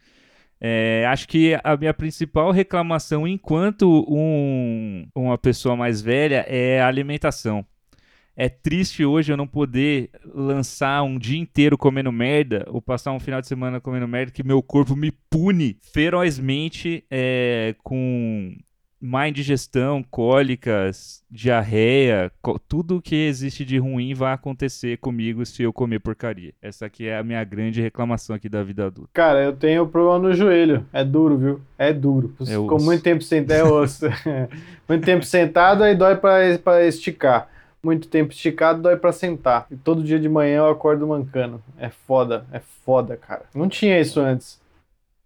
[0.65, 6.87] É, acho que a minha principal reclamação enquanto um, uma pessoa mais velha é a
[6.87, 7.65] alimentação.
[8.33, 13.19] É triste hoje eu não poder lançar um dia inteiro comendo merda ou passar um
[13.19, 18.55] final de semana comendo merda que meu corpo me pune ferozmente é, com
[19.05, 22.31] má indigestão, cólicas, diarreia,
[22.69, 26.53] tudo que existe de ruim vai acontecer comigo se eu comer porcaria.
[26.61, 29.09] Essa aqui é a minha grande reclamação aqui da vida adulta.
[29.13, 30.85] Cara, eu tenho problema no joelho.
[30.93, 31.61] É duro, viu?
[31.77, 32.33] É duro.
[32.39, 32.85] É ficou osso.
[32.85, 33.57] muito tempo sentado.
[33.57, 34.05] É osso.
[34.87, 37.49] muito tempo sentado, aí dói pra esticar.
[37.83, 39.67] Muito tempo esticado, dói pra sentar.
[39.69, 41.61] E todo dia de manhã eu acordo mancando.
[41.77, 43.43] É foda, é foda, cara.
[43.53, 44.62] Não tinha isso antes.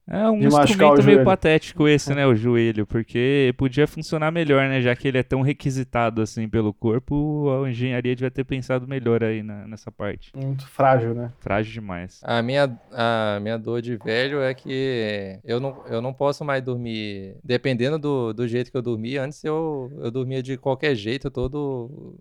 [0.10, 4.96] É um instrumento meio patético esse, né, o joelho, porque podia funcionar melhor, né, já
[4.96, 9.44] que ele é tão requisitado assim pelo corpo, a engenharia devia ter pensado melhor aí
[9.44, 10.32] na- nessa parte.
[10.34, 11.32] Muito frágil, né?
[11.40, 12.22] Frágil demais.
[12.24, 16.64] A minha, a minha dor de velho é que eu não, eu não posso mais
[16.64, 17.36] dormir.
[17.44, 22.16] Dependendo do, do jeito que eu dormia, antes eu, eu dormia de qualquer jeito, todo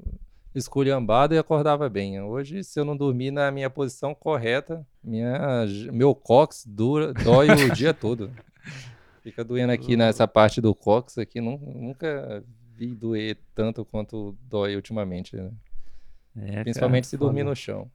[0.59, 2.21] esculhambado e acordava bem.
[2.21, 7.75] Hoje, se eu não dormir na minha posição correta, minha, meu cox dura, dói o
[7.75, 8.31] dia todo.
[9.23, 12.43] Fica doendo aqui nessa parte do cox aqui, nu- nunca
[12.75, 15.51] vi doer tanto quanto dói ultimamente, né?
[16.37, 17.27] É, Principalmente se foda.
[17.27, 17.91] dormir no chão.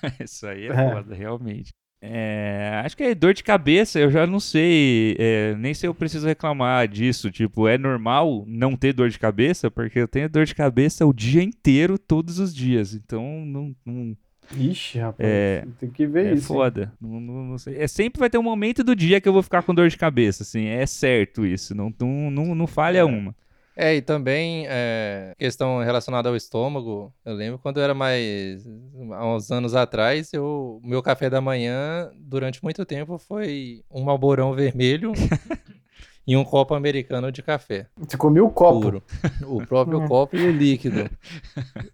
[0.00, 0.92] cara, isso aí é É.
[0.94, 1.70] foda, realmente.
[2.04, 5.94] É, acho que é dor de cabeça, eu já não sei, é, nem sei eu
[5.94, 7.30] preciso reclamar disso.
[7.30, 11.12] Tipo, é normal não ter dor de cabeça, porque eu tenho dor de cabeça o
[11.12, 12.92] dia inteiro, todos os dias.
[12.92, 14.16] Então, não, não,
[14.58, 15.16] Ixi, rapaz.
[15.26, 16.48] É, tem que ver É isso.
[16.48, 16.92] foda.
[17.00, 17.76] Não, não- não sei.
[17.78, 19.96] É, sempre vai ter um momento do dia que eu vou ficar com dor de
[19.96, 20.66] cabeça, assim.
[20.66, 21.74] É certo isso.
[21.74, 23.34] Não, não, não, não falha uma.
[23.76, 27.12] É, e também é, questão relacionada ao estômago.
[27.24, 28.66] Eu lembro quando eu era mais.
[29.12, 34.52] há uns anos atrás, eu, meu café da manhã, durante muito tempo, foi um malborão
[34.52, 35.12] vermelho
[36.26, 37.86] e um copo americano de café.
[37.96, 38.80] Você comeu o copo.
[38.80, 39.02] Puro.
[39.46, 40.08] O próprio Hum.
[40.08, 41.08] copo e o líquido.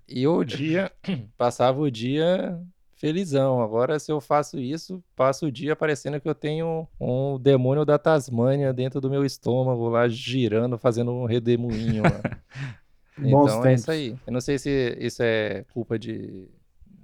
[0.09, 0.91] E o dia.
[1.37, 2.59] Passava o dia
[2.99, 3.61] felizão.
[3.63, 7.99] Agora, se eu faço isso, passo o dia parecendo que eu tenho um demônio da
[7.99, 12.03] Tasmânia dentro do meu estômago lá girando, fazendo um redemoinho
[13.21, 13.81] Então é tempos.
[13.81, 14.17] isso aí.
[14.27, 16.47] Eu não sei se isso é culpa de,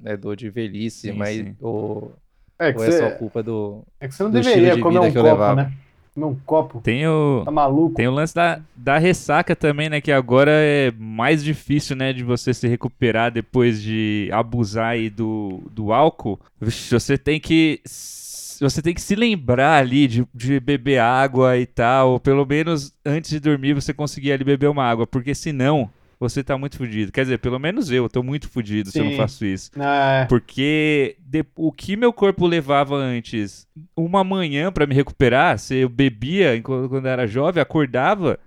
[0.04, 1.56] é dor de velhice, Sim, mas sim.
[1.60, 2.12] ou,
[2.58, 3.82] É que, ou é só culpa do.
[4.00, 5.62] é que você não deveria estilo de comer vida um que eu copo, levava.
[5.64, 5.72] né?
[6.14, 6.80] Comer um copo.
[6.80, 7.96] Tem o, Tá maluco?
[7.96, 10.00] Tem o lance da, da ressaca também, né?
[10.00, 12.12] Que agora é mais difícil, né?
[12.12, 16.38] De você se recuperar depois de abusar aí do, do álcool.
[16.60, 17.80] Vixe, Você tem que.
[17.84, 22.12] Você tem que se lembrar ali de, de beber água e tal.
[22.12, 25.08] Ou pelo menos antes de dormir você conseguir ali beber uma água.
[25.08, 25.90] Porque senão
[26.28, 27.12] você tá muito fudido.
[27.12, 29.16] Quer dizer, pelo menos eu tô muito fudido se eu não Sim.
[29.16, 29.70] faço isso.
[29.80, 35.76] É, Porque de- o que meu corpo levava antes, uma manhã pra me recuperar, se
[35.76, 38.38] eu bebia quando eu era jovem, acordava,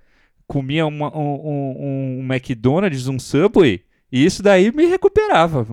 [0.46, 5.66] comia uma- um, um- um McDonald's, um Subway, e isso daí me recuperava.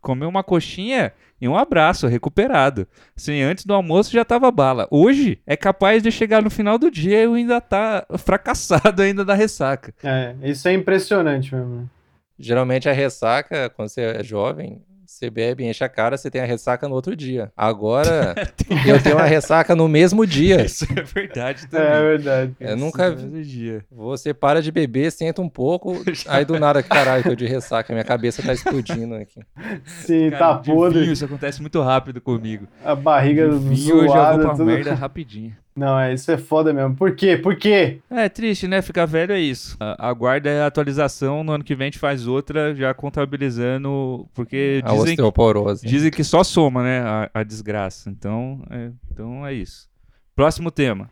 [0.00, 1.12] Comer uma coxinha
[1.42, 2.86] e um abraço, recuperado.
[3.16, 4.86] Assim, antes do almoço já tava bala.
[4.92, 9.24] Hoje é capaz de chegar no final do dia e eu ainda tá fracassado ainda
[9.24, 9.92] da ressaca.
[10.04, 11.80] é, isso é impressionante mesmo.
[11.80, 11.84] né?
[12.38, 14.80] Geralmente a ressaca, quando você é jovem,
[15.12, 17.52] você bebe, enche a cara, você tem a ressaca no outro dia.
[17.56, 18.34] Agora,
[18.86, 20.64] eu tenho a ressaca no mesmo dia.
[20.64, 21.86] Isso é verdade também.
[21.86, 22.52] É verdade.
[22.58, 23.80] Eu nunca vi.
[23.90, 28.04] Você para de beber, senta um pouco, aí do nada, caralho, tô de ressaca, minha
[28.04, 29.40] cabeça tá explodindo aqui.
[29.84, 31.00] Sim, Cara, tá podre.
[31.00, 32.66] vinho, isso acontece muito rápido comigo.
[32.84, 34.32] A barriga De vinho eu já zoada.
[34.36, 34.64] vou pra tudo.
[34.64, 35.54] merda rapidinho.
[35.74, 36.94] Não, é, isso é foda mesmo.
[36.94, 37.36] Por quê?
[37.36, 37.98] Por quê?
[38.10, 38.82] É triste, né?
[38.82, 39.76] Ficar velho é isso.
[39.98, 44.90] Aguarda a atualização, no ano que vem a gente faz outra, já contabilizando, porque A
[44.90, 45.86] dizem que, osteoporose.
[45.86, 48.10] dizem que só soma, né, a, a desgraça.
[48.10, 49.88] Então é, então é isso.
[50.36, 51.08] Próximo tema.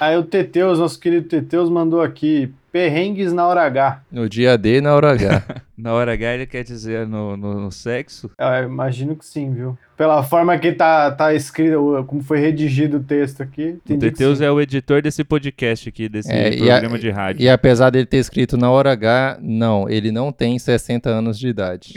[0.00, 4.02] Aí o Teteus, nosso querido Teteus, mandou aqui: perrengues na hora H.
[4.12, 5.42] No dia D e na hora H.
[5.78, 8.28] Na hora H ele quer dizer no, no, no sexo.
[8.36, 9.78] Ah, eu imagino que sim, viu?
[9.96, 13.78] Pela forma que tá, tá escrito, como foi redigido o texto aqui.
[13.84, 17.10] O que Teteus é o editor desse podcast aqui, desse É, e a- programa de
[17.10, 17.42] rádio.
[17.42, 21.46] E apesar dele ter escrito na hora H, não, ele não tem 60 anos de
[21.46, 21.94] idade.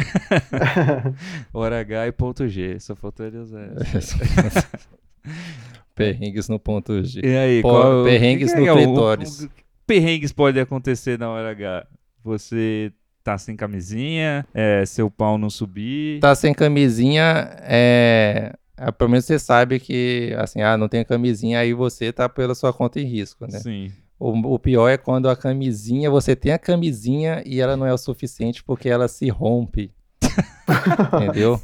[1.51, 2.79] Hora H e ponto G.
[2.79, 3.67] Só faltou ele usar.
[5.95, 7.21] Perrengues no ponto G.
[7.23, 9.41] E aí, Pô, qual, perrengues que no é o- clitóris.
[9.41, 11.87] o- que perrengues pode acontecer na hora H?
[12.23, 12.91] Você
[13.23, 16.19] tá sem camisinha, é, seu pau não subir.
[16.19, 18.53] Tá sem camisinha, é.
[18.77, 22.55] ah, Pelo menos você sabe que, assim, ah, não tem camisinha, aí você tá pela
[22.55, 23.59] sua conta em risco, né?
[23.59, 23.91] Sim.
[24.19, 27.93] O, o pior é quando a camisinha, você tem a camisinha e ela não é
[27.93, 29.91] o suficiente porque ela se rompe.
[31.15, 31.59] Entendeu?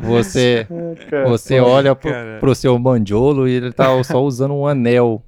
[0.00, 0.66] Você,
[1.08, 2.38] Cara, você olha pro, cara.
[2.40, 5.22] pro seu mandiolo e ele tá só usando um anel,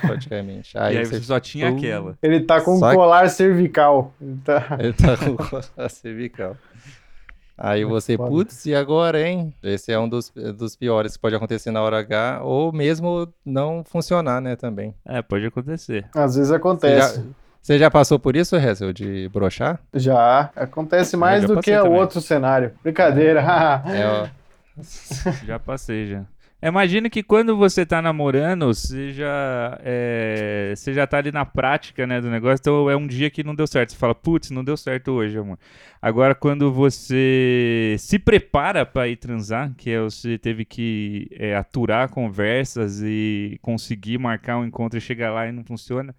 [0.00, 0.76] praticamente.
[0.76, 2.16] Aí, e aí você, você só tinha aquela.
[2.22, 2.96] Ele tá com um Saca.
[2.96, 4.12] colar cervical.
[4.20, 4.76] Ele tá...
[4.78, 6.56] ele tá com a cervical.
[7.56, 8.30] Aí você, Foda.
[8.30, 9.54] putz, e agora, hein?
[9.62, 13.84] Esse é um dos, dos piores que pode acontecer na hora H, ou mesmo não
[13.84, 14.92] funcionar, né, também.
[15.04, 16.04] É, pode acontecer.
[16.12, 17.24] Às vezes Você acontece.
[17.64, 19.80] Você já passou por isso, Hessel, de brochar?
[19.94, 20.50] Já.
[20.54, 22.72] Acontece mais já do que o outro cenário.
[22.82, 23.42] Brincadeira.
[23.86, 24.26] É, ó,
[25.46, 26.24] Já passei já.
[26.62, 32.06] Imagina que quando você tá namorando, você já, é, você já tá ali na prática,
[32.06, 33.92] né, do negócio, então é um dia que não deu certo.
[33.92, 35.58] Você fala, putz, não deu certo hoje, amor.
[36.02, 42.10] Agora, quando você se prepara pra ir transar, que é você teve que é, aturar
[42.10, 46.14] conversas e conseguir marcar um encontro e chegar lá e não funciona,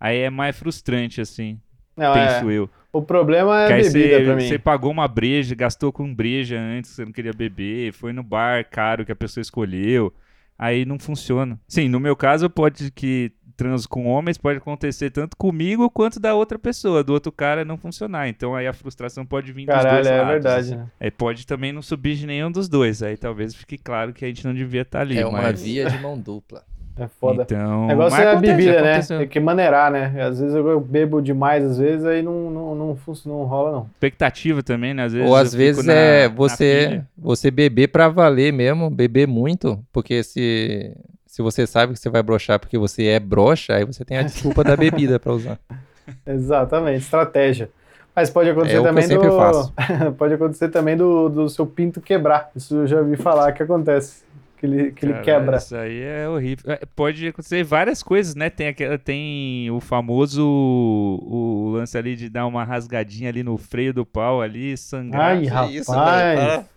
[0.00, 1.60] aí é mais frustrante, assim,
[1.96, 2.54] Não, penso é.
[2.54, 2.70] eu.
[2.92, 4.48] O problema é Que a bebida você, pra mim.
[4.48, 8.22] você pagou uma breja, gastou com breja antes que você não queria beber, foi no
[8.22, 10.12] bar caro que a pessoa escolheu,
[10.58, 11.60] aí não funciona.
[11.68, 16.34] Sim, no meu caso pode que trans com homens pode acontecer tanto comigo quanto da
[16.34, 18.26] outra pessoa, do outro cara não funcionar.
[18.26, 20.32] Então aí a frustração pode vir dos Caralho, dois é lados.
[20.32, 20.60] verdade.
[20.60, 20.76] assim.
[20.76, 20.88] né?
[20.98, 23.02] Aí pode também não subir de nenhum dos dois.
[23.02, 25.18] Aí talvez fique claro que a gente não devia estar ali.
[25.18, 25.62] é uma mas...
[25.62, 26.64] via de mão dupla.
[27.00, 27.42] É foda.
[27.44, 28.90] Então, O negócio é a acontece, bebida, né?
[28.92, 29.18] aconteceu.
[29.20, 30.22] Tem que maneirar, né?
[30.22, 33.86] Às vezes eu bebo demais, às vezes aí não, não, não, funciona, não rola, não.
[33.94, 35.04] Expectativa também, né?
[35.04, 39.26] Às vezes Ou às vezes na- é na você, você beber pra valer mesmo, beber
[39.26, 40.94] muito, porque se,
[41.26, 44.22] se você sabe que você vai brochar porque você é brocha, aí você tem a
[44.22, 45.58] desculpa da bebida pra usar.
[46.26, 47.70] Exatamente, estratégia.
[48.14, 49.36] Mas pode acontecer É o que eu também do.
[49.36, 49.72] faço.
[50.18, 52.50] pode acontecer também do, do seu pinto quebrar.
[52.54, 54.22] Isso eu já ouvi falar que acontece.
[54.60, 55.56] Que ele, que ele Cara, quebra.
[55.56, 56.70] Isso aí é horrível.
[56.70, 58.50] É, Pode acontecer várias coisas, né?
[58.50, 63.94] Tem, aquela, tem o famoso o, lance ali de dar uma rasgadinha ali no freio
[63.94, 65.30] do pau ali, sangrar.
[65.36, 65.86] Ai, rapaz.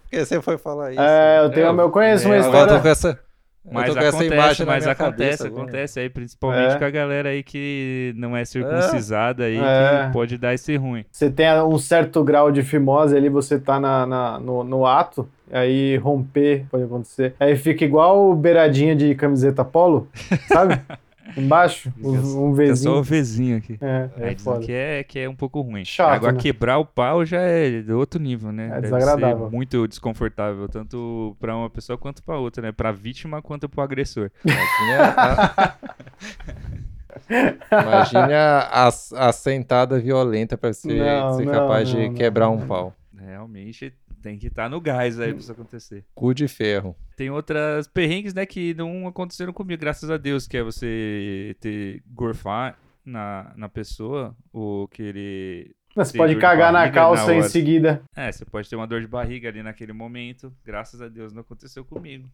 [0.03, 1.01] Porque você foi falar isso?
[1.01, 2.81] É, eu, tenho, É, eu conheço uma é, Agora eu tô história.
[2.81, 3.07] com essa,
[3.65, 4.97] eu mas tô com essa acontece, imagem na mas acontece,
[5.43, 6.79] cabeça acontece aí, principalmente É.
[6.79, 10.05] com a galera aí que não é circuncisada aí, É.
[10.07, 11.03] que pode dar esse ruim.
[11.11, 15.27] Você tem um certo grau de fimose ali, você tá na, na- no, no ato,
[15.53, 17.35] aí romper pode acontecer.
[17.39, 20.07] Aí fica igual beiradinha de camiseta polo,
[20.47, 20.79] sabe?
[21.37, 23.23] Embaixo, um, um Fica só o Vzinho.
[23.23, 23.77] Vzinho aqui.
[23.81, 24.65] É, é dizem foda.
[24.65, 25.83] que é, que é um pouco ruim.
[25.83, 26.39] Chato, Agora, né?
[26.39, 28.65] quebrar o pau já é de outro nível, né?
[28.65, 29.45] É Deve desagradável.
[29.45, 32.71] ser muito desconfortável, tanto pra uma pessoa quanto pra outra, né?
[32.71, 34.29] Pra vítima quanto pro agressor.
[37.71, 38.87] Imagina a,
[39.29, 42.55] a, sentada violenta pra você Não, ser não, capaz não, de não, quebrar não.
[42.55, 42.93] um pau.
[43.17, 46.05] Realmente tem que estar no gás aí pra isso acontecer.
[46.15, 46.95] Cu de ferro.
[47.17, 52.01] Tem outras perrengues, né, que não aconteceram comigo, graças a Deus, que é você ter
[52.07, 58.01] gorfar na, na pessoa ou querer Mas Você pode cagar na calça na em seguida.
[58.15, 60.51] É, você pode ter uma dor de barriga ali naquele momento.
[60.63, 62.29] Graças a Deus não aconteceu comigo.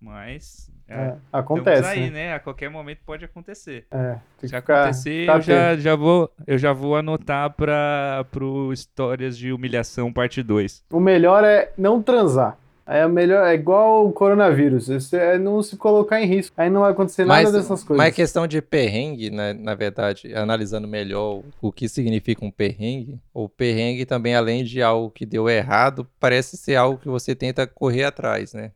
[0.00, 0.70] Mas.
[0.88, 1.88] É, É, acontece.
[1.88, 2.28] aí, né?
[2.28, 2.34] né?
[2.34, 3.86] A qualquer momento pode acontecer.
[3.90, 8.72] É, tem Se acontecer, ficar eu já, já vou, eu já vou anotar para pro
[8.72, 10.84] Histórias de Humilhação, parte 2.
[10.90, 12.56] O melhor é não transar.
[12.86, 14.88] É melhor, é igual o coronavírus.
[14.88, 16.52] Esse é não se colocar em risco.
[16.60, 18.04] Aí não vai acontecer nada Mas, dessas coisas.
[18.04, 23.48] mas questão de perrengue, né, na verdade, analisando melhor o que significa um perrengue, o
[23.48, 28.02] perrengue também, além de algo que deu errado, parece ser algo que você tenta correr
[28.02, 28.72] atrás, né?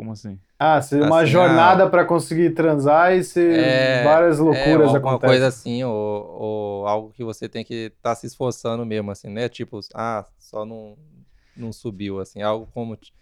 [0.00, 0.40] Como assim?
[0.58, 4.96] Ah, ser uma Assim, jornada pra conseguir transar e ser É, várias é, loucuras ou
[4.96, 5.26] alguma acontecem.
[5.30, 5.92] coisa assim, ou,
[6.82, 9.48] ou algo que você tem que estar se esforçando mesmo, assim, né?
[9.48, 10.98] Tipo, ah, só não,
[11.56, 13.12] não subiu, assim, algo como, ti-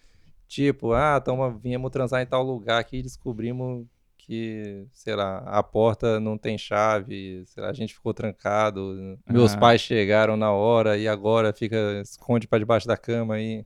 [0.48, 3.86] tipo, ah, tamo, viemos transar em tal lugar aqui e descobrimos
[4.18, 9.54] que, sei lá, a porta não tem chave, sei lá, a gente ficou trancado, meus
[9.54, 9.58] Ah.
[9.58, 13.64] pais chegaram na hora e agora fica, esconde pra debaixo da cama aí.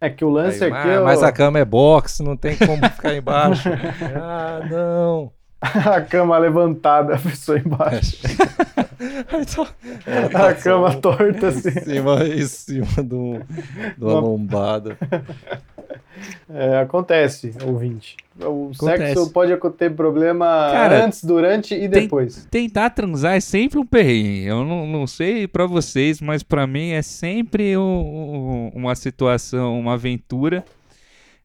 [0.00, 2.36] É que o lance Aí, aqui ah, é o- mas a cama é box, não
[2.36, 3.68] tem como ficar embaixo.
[4.16, 5.32] ah, não.
[5.92, 8.16] a cama levantada, a pessoa embaixo.
[10.34, 11.68] A cama torta assim.
[11.68, 13.38] em cima, em cima do,
[13.96, 14.98] de uma lombada.
[16.50, 18.16] É, acontece, ouvinte.
[18.40, 19.14] O Acontece.
[19.14, 22.46] sexo pode ter problema Cara, antes, durante e tem- depois.
[22.50, 24.44] Tentar transar é sempre um perrengue.
[24.46, 29.78] Eu não, não sei pra vocês, mas pra mim é sempre um- um- uma situação,
[29.78, 30.64] uma aventura.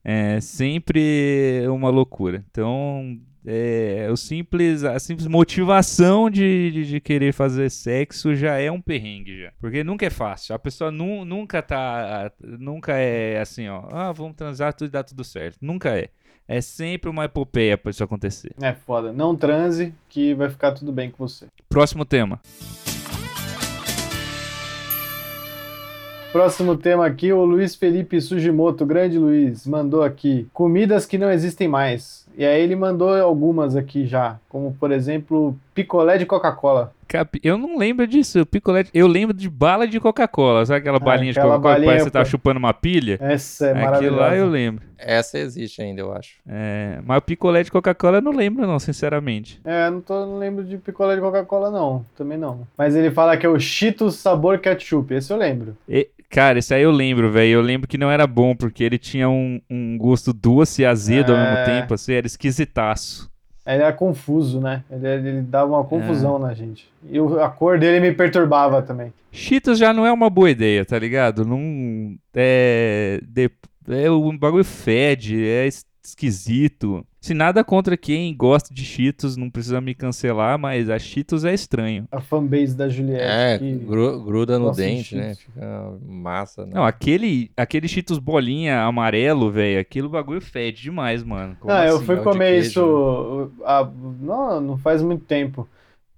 [0.04, 2.44] É sempre uma loucura.
[2.50, 8.72] Então, é, o simples, a simples motivação de, de, de querer fazer sexo já é
[8.72, 9.52] um perrengue já.
[9.60, 10.56] Porque nunca é fácil.
[10.56, 12.32] A pessoa nu, nunca tá.
[12.42, 13.88] Nunca é assim, ó.
[13.92, 15.58] Ah, vamos transar tudo e dá tudo certo.
[15.62, 16.10] Nunca é.
[16.48, 18.54] É sempre uma epopeia pra isso acontecer.
[18.62, 19.14] É foda.
[19.14, 21.48] Não transe, que vai ficar tudo bem com você.
[21.70, 22.42] Próximo tema.
[26.34, 30.48] Próximo tema aqui, o Luiz Felipe Sugimoto, grande Luiz, mandou aqui.
[30.52, 32.26] Comidas que não existem mais.
[32.36, 36.92] E aí ele mandou algumas aqui já, como por exemplo, picolé de Coca-Cola.
[37.14, 38.44] Cap- Eu não lembro disso.
[38.46, 38.86] Picolé.
[38.92, 40.66] Eu lembro de bala de Coca-Cola.
[40.66, 42.74] Sabe aquela balinha de Ah, aquela Coca-Cola que balinha, parece que você tá chupando uma
[42.74, 43.18] pilha?
[43.22, 44.20] Essa é Aquilo maravilhosa.
[44.22, 44.84] lá eu lembro.
[44.98, 46.38] Essa existe ainda, eu acho.
[46.48, 49.62] É, mas o picolé de Coca-Cola eu não lembro, não, sinceramente.
[49.64, 52.66] É, não, tô, não lembro de picolé de Coca-Cola não, também não.
[52.78, 55.78] Mas ele fala que é o Cheetos sabor ketchup, esse eu lembro.
[55.88, 57.52] E- cara, esse aí eu lembro, velho.
[57.52, 61.32] Eu lembro que não era bom, porque ele tinha um, um gosto doce e azedo
[61.34, 61.52] ao É.
[61.52, 63.30] mesmo tempo, assim, era esquisitaço.
[63.66, 64.84] Ele era confuso, né?
[64.92, 65.86] Ele, ele dava uma É.
[65.86, 66.88] confusão na gente.
[67.10, 69.14] E o- a cor dele me perturbava também.
[69.32, 71.46] Cheetos já não é uma boa ideia, tá ligado?
[71.46, 72.16] Não.
[72.34, 73.20] É.
[73.26, 73.50] de-
[73.90, 75.68] é o bagulho fede, é
[76.06, 77.06] esquisito.
[77.22, 81.54] Se nada contra quem gosta de Cheetos, não precisa me cancelar, mas a Cheetos é
[81.54, 82.08] estranho.
[82.12, 83.46] A fanbase da Juliette.
[83.46, 85.36] É, gru- gruda no gosta de dente, né?
[85.36, 85.62] Fica
[86.02, 86.74] massa, né?
[86.76, 91.56] Não, aquele, aquele Cheetos bolinha amarelo, velho, aquilo bagulho fede demais, mano.
[91.60, 92.06] Como Não, eu assim?
[92.06, 93.84] fui é comer queijo, isso ah,
[94.20, 95.68] não, não faz muito tempo.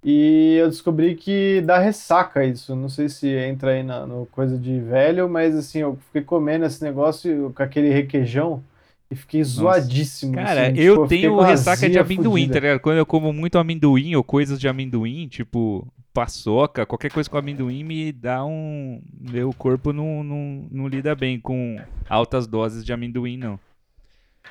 [0.03, 2.75] E eu descobri que dá ressaca isso.
[2.75, 6.65] Não sei se entra aí na no coisa de velho, mas assim, eu fiquei comendo
[6.65, 8.63] esse negócio com aquele requeijão
[9.09, 10.33] e fiquei zoadíssimo.
[10.33, 12.53] Cara, assim, eu tipo, fiquei tenho ressaca de amendoim, fudida.
[12.53, 12.79] tá ligado?
[12.79, 17.83] Quando eu como muito amendoim ou coisas de amendoim, tipo paçoca, qualquer coisa com amendoim
[17.83, 19.01] me dá um.
[19.19, 21.77] Meu corpo não, não, não lida bem com
[22.09, 23.59] altas doses de amendoim, não.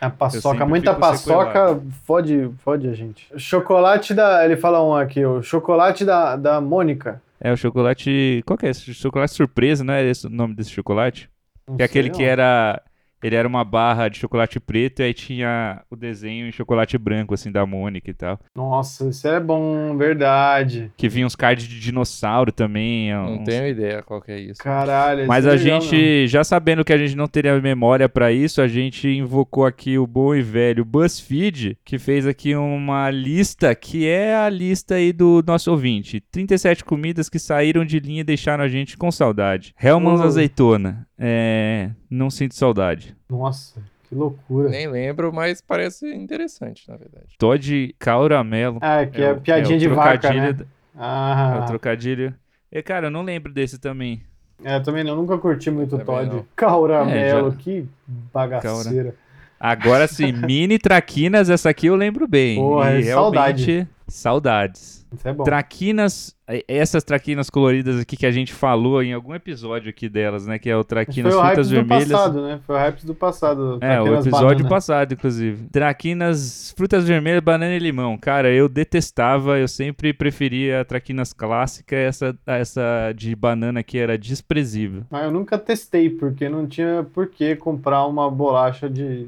[0.01, 1.91] A paçoca, muita paçoca sequelado.
[2.05, 3.29] fode, fode a gente.
[3.37, 4.45] Chocolate da.
[4.45, 7.23] Ele fala um aqui, o chocolate da, da Mônica.
[7.41, 8.43] É o chocolate.
[8.47, 8.93] Qual que é esse?
[8.93, 11.31] Chocolate surpresa, não é esse o nome desse chocolate?
[11.67, 12.29] Não Que é aquele sei, que não.
[12.29, 12.83] era.
[13.25, 17.33] Ele era uma barra de chocolate preto e aí tinha o desenho em chocolate branco,
[17.33, 18.39] assim, da Mônica e tal.
[18.55, 20.93] Nossa, isso é bom, verdade.
[20.97, 23.11] Que vinha uns cards de dinossauro também.
[23.13, 24.63] Não uns- tenho ideia qual que é isso.
[24.63, 25.27] Caralho.
[25.27, 28.31] Mas isso é a legal gente, já sabendo que a gente não teria memória pra
[28.31, 33.75] isso, a gente invocou aqui o bom e velho BuzzFeed, que fez aqui uma lista
[33.75, 36.21] que é a lista aí do nosso ouvinte.
[36.31, 39.75] 37 comidas que saíram de linha e deixaram a gente com saudade.
[39.83, 40.25] Hellmann's Oh.
[40.25, 41.07] azeitona.
[41.19, 43.17] É, não sinto saudade.
[43.29, 44.69] Nossa, que loucura.
[44.69, 47.35] Nem lembro, mas parece interessante, na verdade.
[47.39, 48.79] Todd Cauramelo.
[48.81, 50.53] Ah, que é, o- piadinha o de vaca, trocadilho né?
[50.53, 52.35] da- É Ah, o trocadilho.
[52.71, 54.23] E, cara, eu não lembro desse também.
[54.65, 56.37] é, também não, nunca curti muito o Também Todd.
[56.37, 56.47] não.
[56.57, 57.87] Cauramelo, É, já- que
[58.33, 59.15] bagaceira.
[59.59, 62.57] Agora sim, mini traquinas, essa aqui eu lembro bem.
[62.61, 63.89] Porra, e saudade.
[64.09, 65.07] Saudades.
[65.13, 65.45] Isso é bom.
[65.45, 70.47] Traquinas, eh, essas traquinas coloridas aqui que a gente falou em algum episódio aqui delas,
[70.47, 70.59] né?
[70.59, 72.11] Que é o Traquinas Foi o Frutas do Vermelhas.
[72.11, 72.61] passado, né?
[72.67, 73.79] Foi o hype do passado.
[73.81, 74.69] É, o episódio banana.
[74.69, 75.69] passado, inclusive.
[75.71, 78.19] Traquinas, frutas vermelhas, banana e limão.
[78.19, 84.19] Cara, eu detestava, eu sempre preferia a traquinas clássica, essa, essa de banana que era
[84.19, 85.05] desprezível.
[85.11, 89.27] Mas eu nunca testei, porque não tinha por que comprar uma bolacha de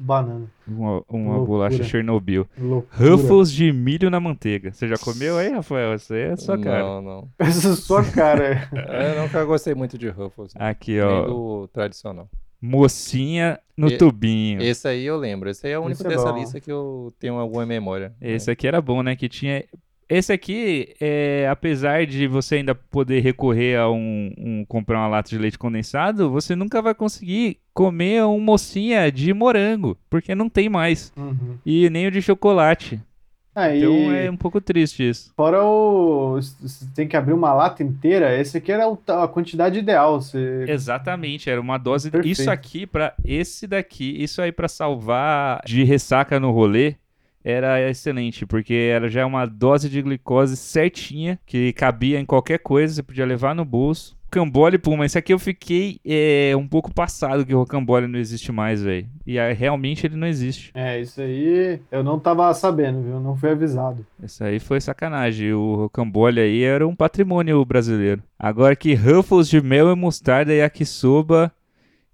[0.00, 0.46] banana.
[0.66, 2.46] Uma, uma bolacha Chernobyl.
[2.58, 3.10] Loucura.
[3.10, 4.72] Ruffles de milho na manteiga.
[4.72, 5.92] Você já comeu aí, Rafael?
[5.92, 6.82] Essa aí é a sua cara.
[6.82, 7.28] Não, não.
[7.38, 8.68] Essa é a sua cara.
[8.88, 10.52] É, Eu nunca gostei muito de Ruffles.
[10.56, 11.22] Aqui, Nem ó.
[11.26, 12.28] do tradicional.
[12.62, 14.62] Mocinha no E- tubinho.
[14.62, 15.48] Esse aí eu lembro.
[15.50, 16.38] Esse aí é o único Esse é dessa bom.
[16.38, 18.14] lista que eu tenho alguma memória.
[18.20, 19.16] Esse aqui era bom, né?
[19.16, 19.64] Que tinha.
[20.10, 25.30] Esse aqui, é, apesar de você ainda poder recorrer a um, um- comprar uma lata
[25.30, 30.68] de leite condensado, você nunca vai conseguir comer um mocinha de morango, porque não tem
[30.68, 31.12] mais.
[31.16, 31.56] Uhum.
[31.64, 33.00] E nem o de chocolate.
[33.54, 35.32] Aí, Então é um pouco triste isso.
[35.36, 36.36] fora o...
[36.40, 40.20] Você tem que abrir uma lata inteira, esse aqui era a quantidade ideal.
[40.20, 40.64] Você...
[40.68, 42.10] Exatamente, era uma dose.
[42.10, 42.32] Perfeito.
[42.40, 46.94] Isso aqui para esse daqui, isso aí pra salvar de ressaca no rolê.
[47.42, 52.94] Era excelente, porque era já uma dose de glicose certinha, que cabia em qualquer coisa,
[52.94, 54.18] você podia levar no bolso.
[54.32, 58.52] Rocambole, puma, esse aqui eu fiquei é, um pouco passado que o rocambole não existe
[58.52, 59.08] mais, velho.
[59.26, 60.70] E aí, realmente ele não existe.
[60.72, 63.18] É, isso aí eu não tava sabendo, viu?
[63.18, 64.06] Não fui avisado.
[64.22, 65.52] Isso aí foi sacanagem.
[65.52, 68.22] O rocambole aí era um patrimônio brasileiro.
[68.38, 71.52] Agora que Ruffles de mel e mostarda, yakisoba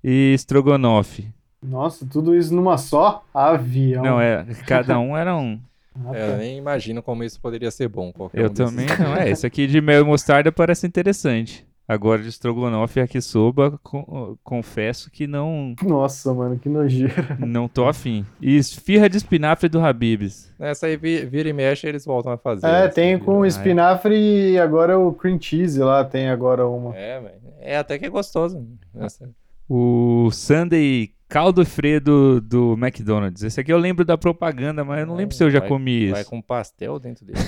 [0.02, 1.35] e estrogonofe.
[1.62, 3.24] Nossa, tudo isso numa só?
[3.34, 4.02] Avião.
[4.04, 5.58] Não, é, cada um era um.
[5.98, 6.36] Ah, É, eu tá.
[6.36, 8.12] nem imagino como isso poderia ser bom.
[8.12, 8.70] qualquer Eu um desses.
[8.70, 9.16] também não.
[9.16, 11.66] É, esse aqui de mel e mostarda parece interessante.
[11.88, 17.38] Agora de estrogonofe e yakisoba, co- confesso que não, Nossa, mano, que nojeira.
[17.38, 18.26] não tô afim.
[18.42, 20.52] E esfirra de espinafre do Habibs.
[20.58, 22.66] Essa aí vi- vira e mexe eles voltam a fazer.
[22.66, 23.48] É, tem com é.
[23.48, 24.14] espinafre
[24.52, 26.94] e agora o cream cheese lá, tem agora uma.
[26.94, 27.34] É, velho.
[27.58, 28.62] É até que é gostoso.
[29.00, 29.30] Essa-
[29.66, 33.42] O Sunday caldo fredo do McDonald's.
[33.42, 36.10] Esse aqui eu lembro da propaganda, mas eu não lembro se eu já Vai- comi
[36.10, 36.30] Vai isso.
[36.30, 37.38] com pastel dentro dele.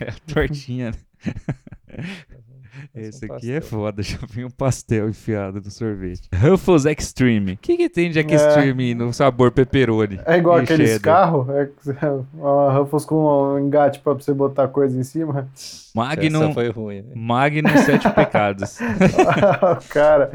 [0.00, 2.04] É a tortinha, né?
[2.94, 3.78] Esse um aqui é pastel.
[3.80, 6.28] foda, já vem um pastel enfiado no sorvete.
[6.34, 7.54] Ruffles Extreme.
[7.54, 10.20] O que, que tem de Extreme no sabor pepperoni?
[10.24, 11.68] É igual aqueles carros, é,
[12.78, 15.48] Ruffles com um engate pra você botar coisa em cima.
[15.94, 17.02] Magnum, Essa foi ruim.
[17.02, 17.12] né?
[17.16, 18.78] Magnum Sete Pecados.
[19.90, 20.30] cara,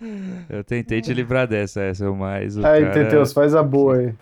[0.48, 2.56] Eu tentei te livrar dessa, essa é o mais.
[2.56, 4.14] O aí, cara, Teteus, faz a boa aí.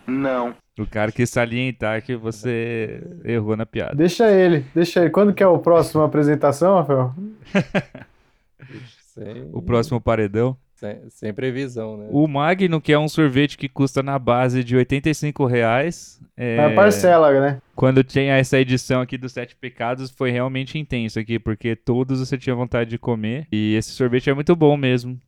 [0.78, 3.94] o cara quis salientar que você errou na piada.
[3.94, 5.11] Deixa ele, deixa ele.
[5.11, 7.14] Quando que é o próximo apresentação, Rafael?
[9.14, 10.57] Sem, O próximo paredão.
[10.74, 12.07] sem, sem previsão, né?
[12.11, 16.20] O Magnum, que é um sorvete que custa na base de 85 reais.
[16.36, 17.62] É, Na parcela, né?
[17.74, 22.36] Quando tinha essa edição aqui dos Sete Pecados, foi realmente intenso aqui, porque todos você
[22.36, 23.46] tinha vontade de comer.
[23.50, 25.18] E esse sorvete é muito bom mesmo.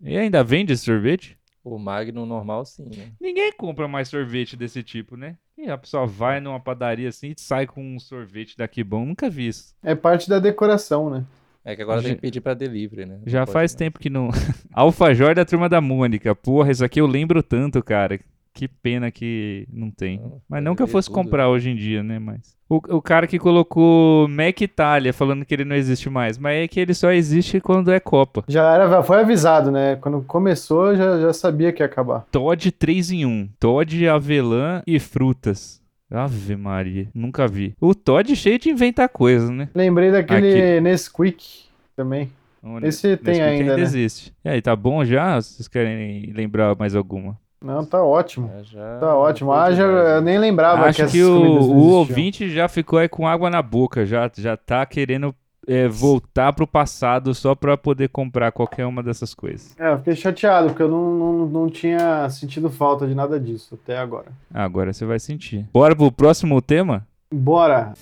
[0.00, 1.36] E ainda vende esse sorvete?
[1.64, 3.12] O Magnum normal, sim, né?
[3.20, 5.36] Ninguém compra mais sorvete desse tipo, né?
[5.56, 9.04] E a pessoa vai numa padaria assim e sai com um sorvete daqui bom.
[9.04, 9.74] Nunca vi isso.
[9.82, 11.24] É parte da decoração, né?
[11.64, 13.16] É que agora tem Já- que pedir pra delivery, né?
[13.20, 13.74] Não Já faz mais.
[13.74, 14.30] tempo que não.
[14.72, 16.34] Alfajor da turma da Mônica.
[16.34, 18.18] Porra, isso aqui eu lembro tanto, cara.
[18.58, 20.20] Que pena que não tem.
[20.48, 21.14] Mas não que eu ver fosse tudo.
[21.14, 22.18] comprar hoje em dia, né?
[22.18, 22.56] Mas.
[22.68, 26.36] O, o cara que colocou Mac Itália falando que ele não existe mais.
[26.36, 28.42] Mas é que ele só existe quando é Copa.
[28.48, 29.94] Já era, foi avisado, né?
[30.00, 32.26] Quando começou, já, já sabia que ia acabar.
[32.32, 33.48] Todd 3 em 1.
[33.60, 35.80] Todd, avelã e frutas.
[36.10, 37.76] Ave Maria, nunca vi.
[37.80, 39.68] O Todd cheio de inventar coisas, né?
[39.72, 42.28] Lembrei daquele Nesquik também.
[42.60, 43.82] Onde- Esse tem Nesquik ainda, né?
[43.82, 44.32] existe.
[44.44, 45.40] E aí, tá bom já?
[45.40, 47.38] Vocês querem lembrar mais alguma?
[47.62, 48.50] Não, tá ótimo.
[48.56, 49.52] É, já Tá ótimo.
[49.52, 53.26] Ah, já, eu nem lembrava Acho essas que o, o ouvinte já ficou aí com
[53.26, 55.34] água na boca, já, já tá querendo
[55.66, 59.74] é, voltar pro passado só pra poder comprar qualquer uma dessas coisas.
[59.78, 63.78] É, eu fiquei chateado, porque eu não, não, não tinha sentido falta de nada disso
[63.82, 64.26] até agora.
[64.54, 65.66] Ah, Agora você vai sentir.
[65.72, 67.06] Bora pro próximo tema?
[67.32, 67.92] Bora!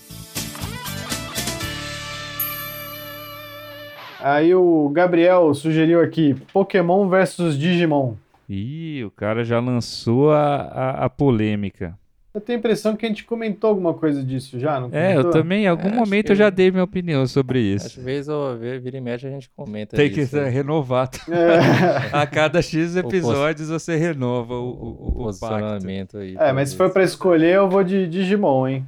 [4.20, 8.14] Aí o Gabriel sugeriu aqui Pokémon versus Digimon.
[8.48, 11.98] Ih, o cara já lançou a, a, a polêmica.
[12.32, 15.22] Eu tenho a impressão que a gente comentou alguma coisa disso já, não É, eu
[15.22, 15.30] comentou?
[15.32, 18.00] também, em algum É, momento eu já dei minha opinião sobre Às isso.
[18.02, 21.16] vezes, ou vira e mexe, a gente comenta Tem que ser renovado.
[21.30, 22.12] É.
[22.14, 26.36] A cada X episódios você renova o, o, o, o posicionamento aí.
[26.38, 28.86] É, mas se for pra escolher, eu vou de Digimon, hein?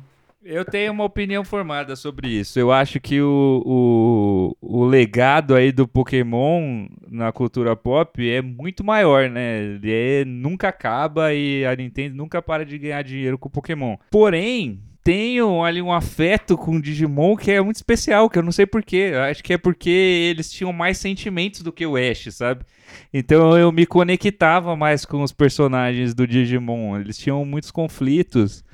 [0.50, 2.58] Eu tenho uma opinião formada sobre isso.
[2.58, 3.62] Eu acho que o,
[4.62, 9.62] o, o legado aí do Pokémon na cultura pop é muito maior, né?
[9.62, 13.96] Ele é- nunca acaba e a Nintendo nunca para de ganhar dinheiro com o Pokémon.
[14.10, 18.52] Porém, tenho ali um afeto com o Digimon que é muito especial, que eu não
[18.52, 19.12] sei porquê.
[19.28, 22.64] Acho que é porque eles tinham mais sentimentos do que o Ash, sabe?
[23.12, 26.98] Então eu me conectava mais com os personagens do Digimon.
[26.98, 28.64] Eles tinham muitos conflitos.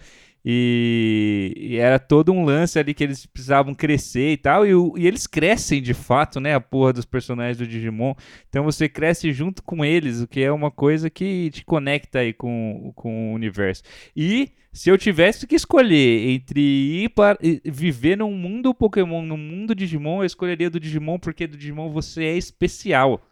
[0.45, 4.66] E, e era todo um lance ali que eles precisavam crescer e tal.
[4.66, 6.55] E, e eles crescem de fato, né?
[6.55, 8.14] A porra dos personagens do Digimon.
[8.49, 12.32] Então você cresce junto com eles, o que é uma coisa que te conecta aí
[12.32, 13.82] com, com o universo.
[14.14, 19.74] E se eu tivesse que escolher entre ir para viver num mundo Pokémon, num mundo
[19.74, 23.22] Digimon, eu escolheria do Digimon, porque do Digimon você é especial.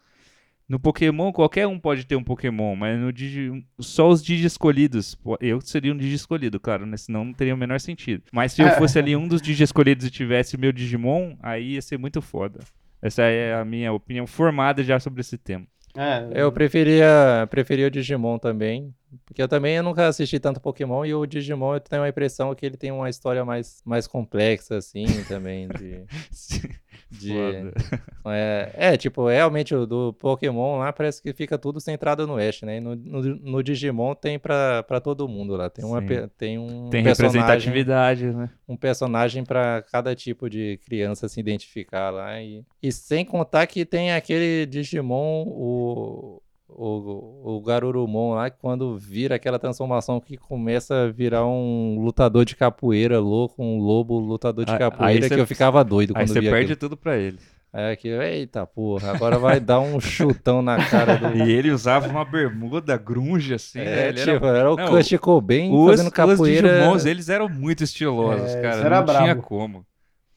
[0.73, 3.63] No Pokémon, qualquer um pode ter um Pokémon, mas no Digi...
[3.79, 5.15] só os Digi escolhidos.
[5.39, 6.97] Eu seria um Digi escolhido, claro, né?
[6.97, 8.23] Senão não teria o menor sentido.
[8.31, 11.73] Mas se eu fosse ali um dos Digi escolhidos e tivesse o meu Digimon, aí
[11.73, 12.59] ia ser muito foda.
[12.99, 15.67] Essa é a minha opinião formada já sobre esse tema.
[15.95, 18.91] É, Eu preferia, preferia o Digimon também.
[19.25, 22.55] Porque eu também eu nunca assisti tanto Pokémon e o Digimon eu tenho a impressão
[22.55, 25.67] que ele tem uma história mais, mais complexa, assim, também.
[25.67, 26.03] De,
[27.13, 27.33] de,
[28.27, 32.61] é, é, tipo, realmente o do Pokémon lá parece que fica tudo centrado no Ash,
[32.63, 32.77] né?
[32.77, 35.69] E no, no, no Digimon tem pra, pra todo mundo lá.
[35.69, 36.29] Tem, uma, Sim.
[36.37, 38.49] tem um Tem representatividade, né?
[38.67, 42.41] um personagem para cada tipo de criança se identificar lá.
[42.41, 46.41] E, e sem contar que tem aquele Digimon, o,
[46.75, 52.45] o, o Garurumon lá, que quando vira aquela transformação que começa a virar um lutador
[52.45, 56.13] de capoeira louco, um lobo lutador de Aí- capoeira, aí cê- que eu ficava doido
[56.15, 56.79] Aí quando você via perde aquilo.
[56.89, 57.37] tudo pra ele.
[57.75, 61.29] É que, eita porra, agora vai dar um chutão na cara do...
[61.43, 64.05] E ele usava uma bermuda grunge, assim, né?
[64.05, 66.69] É, Ele tipo, era, o Não, Kurt Cobain Os, fazendo os capoeira.
[66.69, 68.75] Digimons, eles eram muito estilosos, É, cara.
[68.85, 69.41] era Não tinha brabo.
[69.41, 69.85] como.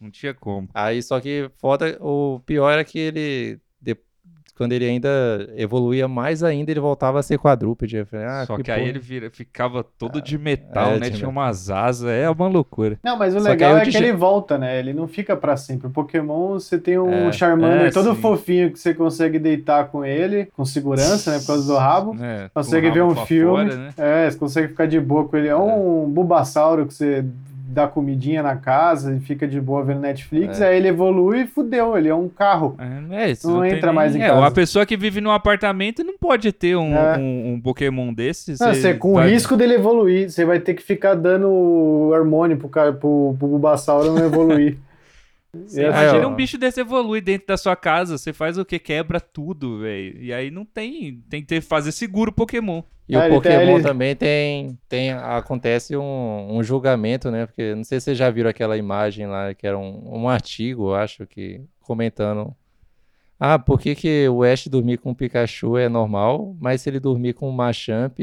[0.01, 0.69] Não tinha como.
[0.73, 3.59] Aí só que foda, o pior era que ele
[4.57, 5.09] quando ele ainda
[5.57, 8.05] evoluía mais ainda, ele voltava a ser quadrúpede.
[8.07, 8.77] Falei, ah, Só que, porra.
[8.79, 11.11] aí ele vira, ficava todo de metal, é, né?
[11.11, 11.31] de Tinha metal.
[11.31, 12.99] umas asas, é uma loucura.
[13.05, 14.79] Não, mas o Só que legal aí o é que ele volta, né?
[14.79, 15.87] Ele não fica pra sempre.
[15.87, 17.33] O Pokémon, você tem um É.
[17.33, 18.21] Charmander É, todo sim.
[18.21, 21.39] fofinho que você consegue deitar com ele, com segurança, né?
[21.41, 22.17] Por causa do rabo.
[22.21, 23.71] É, Consegue com o ver rabo um filme.
[23.71, 23.91] fora, né?
[23.97, 25.49] É, você consegue ficar de boa com ele.
[25.49, 27.25] É um Bulbasauro que você
[27.69, 30.61] dá comidinha na casa e fica de boa vendo Netflix.
[30.63, 31.97] Aí ele evolui e fudeu.
[31.99, 32.77] Ele é um carro.
[33.11, 34.39] É, isso Não tem entra mais em é, casa.
[34.39, 37.19] Uma pessoa que vive num apartamento não pode ter um, É.
[37.19, 38.55] um, um Pokémon desse.
[38.61, 41.49] Não, você, com vai- risco dele evoluir, você vai ter que ficar dando
[42.13, 44.77] hormônio pro, cara, pro, pro Bulbasauro não evoluir.
[45.55, 48.79] Você assim, imagina um bicho desse evolui dentro da sua casa, você faz o que?
[48.79, 50.23] Quebra tudo, velho.
[50.23, 51.23] E aí não tem.
[51.31, 52.83] Tem que ter, fazer seguro o Pokémon.
[53.09, 57.47] E Ah, o ele tem- Pokémon ele- também tem, tem acontece um, um julgamento, né?
[57.47, 60.93] Porque não sei se vocês já viram aquela imagem lá, que era um, um artigo,
[60.93, 62.55] acho que comentando.
[63.39, 66.99] Ah, por que, que o Ash dormir com o Pikachu é normal, mas se ele
[66.99, 68.19] dormir com o Machamp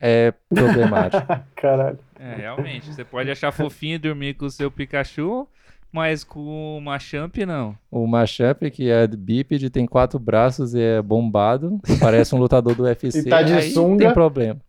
[0.00, 1.26] é problemático?
[1.56, 1.98] Caralho.
[2.18, 2.92] É, realmente.
[2.92, 5.46] Você pode achar fofinho dormir com o seu Pikachu,
[5.92, 7.76] mas com o Machamp não.
[7.90, 12.82] O Machamp, que é bípede, tem quatro braços e é bombado, parece um lutador do
[12.84, 13.20] UFC.
[13.20, 14.04] E tá de aí sunga.
[14.06, 14.60] tem problema.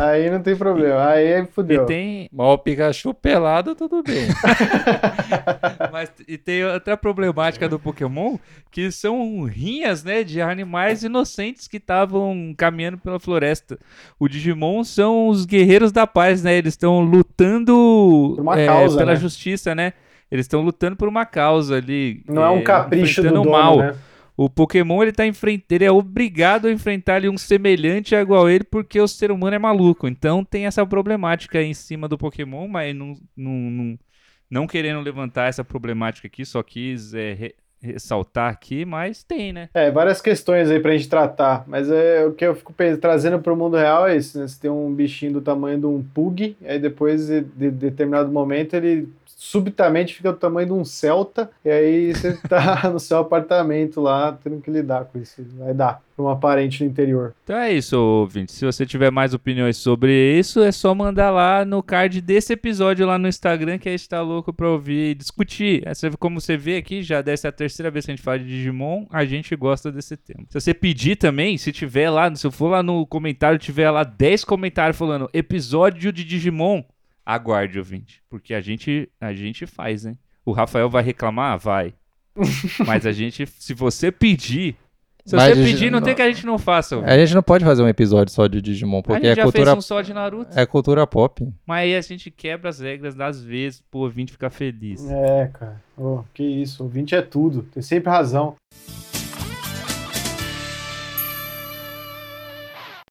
[0.00, 1.08] Aí não tem problema.
[1.08, 1.84] Aí E fudeu.
[1.84, 4.26] tem, Mas o Pikachu pelado, tudo bem.
[5.92, 8.38] mas, e tem outra problemática do Pokémon,
[8.70, 13.78] que são rinhas, né, de animais inocentes que estavam caminhando pela floresta.
[14.18, 16.56] O Digimon são os guerreiros da paz, né?
[16.56, 19.16] Eles estão lutando Por uma é, causa, pela né?
[19.20, 19.92] justiça, né?
[20.30, 22.22] Eles estão lutando por uma causa ali.
[22.28, 23.78] Não é um é, capricho do enfrentando dono, o mal.
[23.78, 23.94] né?
[24.36, 25.62] O Pokémon ele tá enfrent...
[25.70, 29.54] ele é obrigado a enfrentar ali um semelhante igual a ele porque o ser humano
[29.54, 30.08] é maluco.
[30.08, 33.98] Então tem essa problemática aí em cima do Pokémon, mas não, não, não,
[34.50, 39.68] não querendo levantar essa problemática aqui, só quis é, re- ressaltar aqui, mas tem, né?
[39.72, 41.62] É, várias questões aí pra gente tratar.
[41.68, 44.48] Mas é, o que eu fico pens- trazendo pro mundo real é isso, né?
[44.48, 48.74] Você tem um bichinho do tamanho de um pug, aí depois, de, de determinado momento,
[48.74, 49.08] ele
[49.44, 54.32] subitamente fica do tamanho de um Celta, e aí você tá no seu apartamento lá,
[54.42, 55.44] tendo que lidar com isso.
[55.58, 57.34] Vai dar pra uma parente no interior.
[57.44, 58.52] Então é isso, ouvinte.
[58.52, 63.06] Se você tiver mais opiniões sobre isso, é só mandar lá no card desse episódio
[63.06, 65.82] lá no Instagram, que a gente tá louco pra ouvir e discutir.
[65.86, 68.38] Essa, como você vê aqui, já dessa é a terceira vez que a gente fala
[68.38, 70.44] de Digimon, a gente gosta desse tema.
[70.48, 74.04] Se você pedir também, se tiver lá, se eu for lá no comentário, tiver lá
[74.04, 76.82] 10 comentários falando episódio de Digimon,
[77.24, 78.22] Aguarde, ouvinte.
[78.28, 80.18] Porque a gente, a gente faz, hein?
[80.44, 81.58] O Rafael vai reclamar?
[81.58, 81.94] Vai.
[82.86, 84.76] Mas a gente, se você pedir.
[85.24, 86.96] Se Mas você a pedir, não tem que a gente não faça.
[86.96, 87.10] ouvinte.
[87.14, 89.42] A gente não pode fazer um episódio só de Digimon, a porque gente é já
[89.44, 90.58] cultura, fez um só de Naruto.
[90.58, 91.50] é cultura pop.
[91.66, 95.02] Mas aí a gente quebra as regras das vezes pro ouvinte ficar feliz.
[95.08, 95.82] É, cara.
[95.96, 97.62] Ô, que isso, o ouvinte é tudo.
[97.72, 98.54] Tem sempre razão.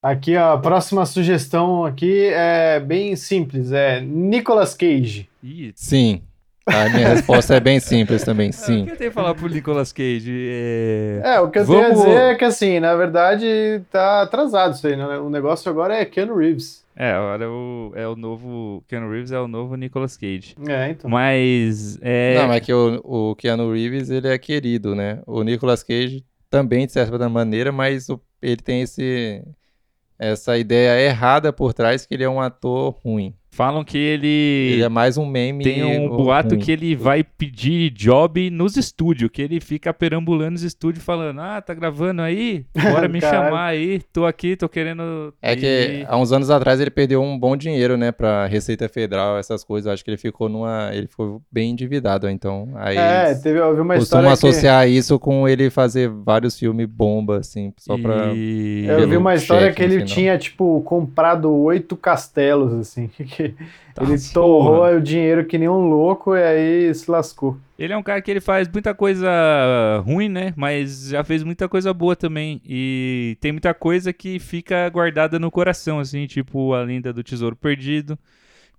[0.03, 3.71] Aqui, ó, a próxima sugestão aqui é bem simples.
[3.71, 5.29] É Nicolas Cage.
[5.75, 6.21] Sim.
[6.65, 8.85] A minha resposta é bem simples também, O sim.
[8.85, 10.47] que eu tenho que falar pro Nicolas Cage?
[10.49, 11.21] É...
[11.23, 14.73] É, o que eu Vamos- tenho a dizer é que, assim, na verdade, tá atrasado
[14.73, 14.95] isso aí.
[14.95, 15.05] Né?
[15.19, 16.83] O negócio agora é Keanu Reeves.
[16.95, 18.83] É, agora é o, é o novo.
[18.87, 20.55] Keanu Reeves é o novo Nicolas Cage.
[20.67, 21.09] É, então.
[21.09, 21.97] Mas.
[22.01, 22.35] É...
[22.39, 25.19] Não, mas que o, o Keanu Reeves, ele é querido, né?
[25.25, 29.43] O Nicolas Cage também, de certa maneira, mas o- ele tem esse,
[30.23, 33.35] essa ideia errada por trás que ele é um ator ruim.
[33.53, 34.27] Falam que Ele
[34.73, 34.81] ele.
[34.83, 36.59] é mais um meme Tem um boato ruim.
[36.63, 41.61] que ele vai pedir job nos estúdios, que ele fica perambulando nos estúdios falando: Ah,
[41.61, 42.65] tá gravando aí?
[42.75, 45.31] Bora me chamar aí, tô aqui, tô querendo.
[45.39, 48.89] É que ir." há uns anos atrás ele perdeu um bom dinheiro, né, pra Receita
[48.89, 49.91] Federal, essas coisas.
[49.93, 50.89] Acho que ele ficou numa.
[50.91, 52.69] Ele ficou bem endividado, então.
[52.75, 54.31] Aí É, teve, uma história costumam que...
[54.33, 58.33] associar isso com ele fazer vários filmes bomba, assim, só pra.
[58.33, 63.09] E- Eu vi uma história que ele tinha, tipo, comprado oito castelos, assim.
[63.13, 63.42] que
[63.93, 64.33] Tá, ele porra.
[64.33, 67.59] torrou o dinheiro que nem um louco e aí se lascou.
[67.77, 69.29] Ele é um cara que ele faz muita coisa
[70.03, 70.51] ruim, né?
[70.55, 72.59] Mas já fez muita coisa boa também.
[72.65, 77.55] E tem muita coisa que fica guardada no coração, assim, tipo a lenda do tesouro
[77.55, 78.17] perdido.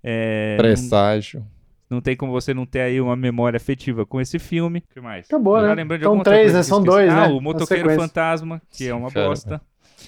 [0.02, 1.46] É, não, Presságio.
[1.88, 4.80] não tem como você não ter aí uma memória afetiva com esse filme.
[4.90, 5.26] O que mais?
[5.26, 5.74] Acabou, né?
[5.74, 6.62] lembrando de São três, né?
[6.62, 7.34] São dois, ah, né?
[7.34, 7.88] o Motoqueiro.
[7.94, 9.60] Fantasma, que é uma Cara, bosta.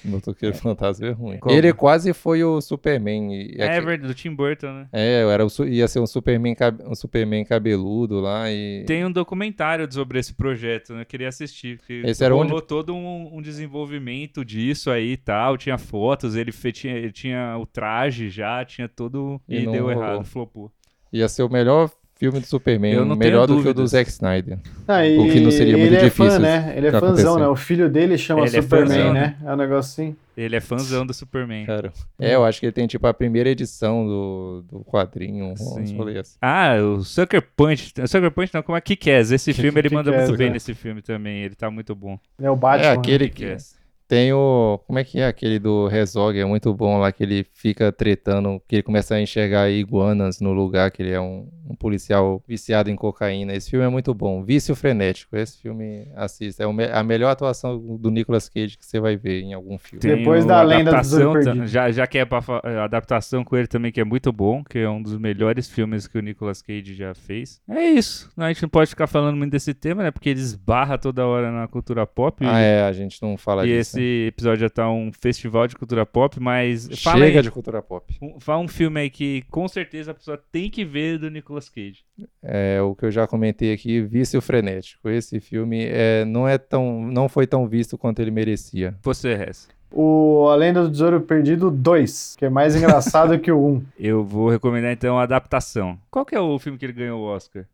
[0.06, 1.38] Motoqueiro Fantasma é ruim.
[1.38, 1.54] Como?
[1.54, 3.32] Ele quase foi o Superman.
[3.34, 4.88] e- É, verdade, do Tim Burton, né?
[4.92, 6.54] É, era o ia ser um Superman,
[6.86, 8.84] um Superman cabeludo lá e.
[8.86, 11.02] Tem um documentário sobre esse projeto, né?
[11.02, 11.80] Eu queria assistir.
[11.88, 15.56] Esse era onde- todo um, um desenvolvimento disso aí e tal.
[15.56, 19.40] Tinha fotos, ele fe- tinha, ele tinha o traje já, tinha todo.
[19.48, 19.90] E E, deu rolou.
[19.92, 20.70] errado, flopou.
[21.12, 22.92] Ia ser o melhor filme do Superman.
[22.92, 23.86] Eu não tenho melhor do que o do.
[23.86, 24.58] Zack Snyder.
[24.88, 26.74] Ah, e O que não seria muito ele é fã, difícil né?
[26.76, 27.38] Ele é fãzão, acontecer.
[27.40, 27.46] né?
[27.48, 29.36] O filho dele chama Ele é Superman, fãzão, né?
[29.44, 30.16] É um negócio assim.
[30.36, 31.64] Ele é fãzão do Superman.
[31.64, 31.92] Cara.
[32.18, 35.52] É, eu acho que ele tem tipo a primeira edição do, do quadrinho.
[35.52, 36.36] uns rolês assim.
[36.42, 37.92] Ah, o Sucker Punch.
[38.06, 39.30] Sucker Punch não, como é Kick-Ass.
[39.30, 40.54] Esse filme ele manda Kick-Ass, muito bem né?
[40.54, 41.42] nesse filme também.
[41.42, 42.18] Ele tá muito bom.
[42.40, 42.88] É o Batman.
[42.88, 43.76] É aquele que Kick-Ass.
[44.08, 44.80] Tem o.
[44.86, 46.38] Como é que é aquele do Rezog?
[46.38, 50.52] É muito bom lá que ele fica tretando, que ele começa a enxergar iguanas no
[50.52, 53.52] lugar, que ele é um, um policial viciado em cocaína.
[53.54, 54.42] Esse filme é muito bom.
[54.44, 55.36] Vício Frenético.
[55.36, 56.62] Esse filme assista.
[56.64, 60.00] É a melhor atuação do Nicolas Cage que você vai ver em algum filme.
[60.00, 61.66] Tem- Depois o da Lenda do adaptação Tesouro ta- Perdido.
[61.66, 64.62] Já, já que é pra fa- a adaptação com ele também, que é muito bom,
[64.62, 67.60] que é um dos melhores filmes que o Nicolas Cage já fez.
[67.68, 68.30] É isso.
[68.36, 70.10] A gente não pode ficar falando muito desse tema, né?
[70.10, 72.44] Porque ele esbarra toda hora na cultura pop.
[72.46, 73.95] Ah, é, a gente não fala E disso.
[73.96, 77.82] Esse episódio já tá um festival de cultura pop, mas fala Chega aí, de cultura
[77.82, 78.16] pop.
[78.20, 81.68] um, fala um filme aí que com certeza a pessoa tem que ver do Nicolas
[81.68, 82.04] Cage.
[82.42, 85.08] É o que eu já comentei aqui, Vício Frenético.
[85.08, 88.94] Esse filme é, não é tão, não foi tão visto quanto ele merecia.
[89.02, 89.68] Você, Hess.
[89.90, 93.82] O A Lenda do Tesouro Perdido 2, que é mais engraçado que o 1.
[93.98, 95.98] Eu vou recomendar então a adaptação.
[96.10, 97.64] Qual que é o filme que ele ganhou o Oscar?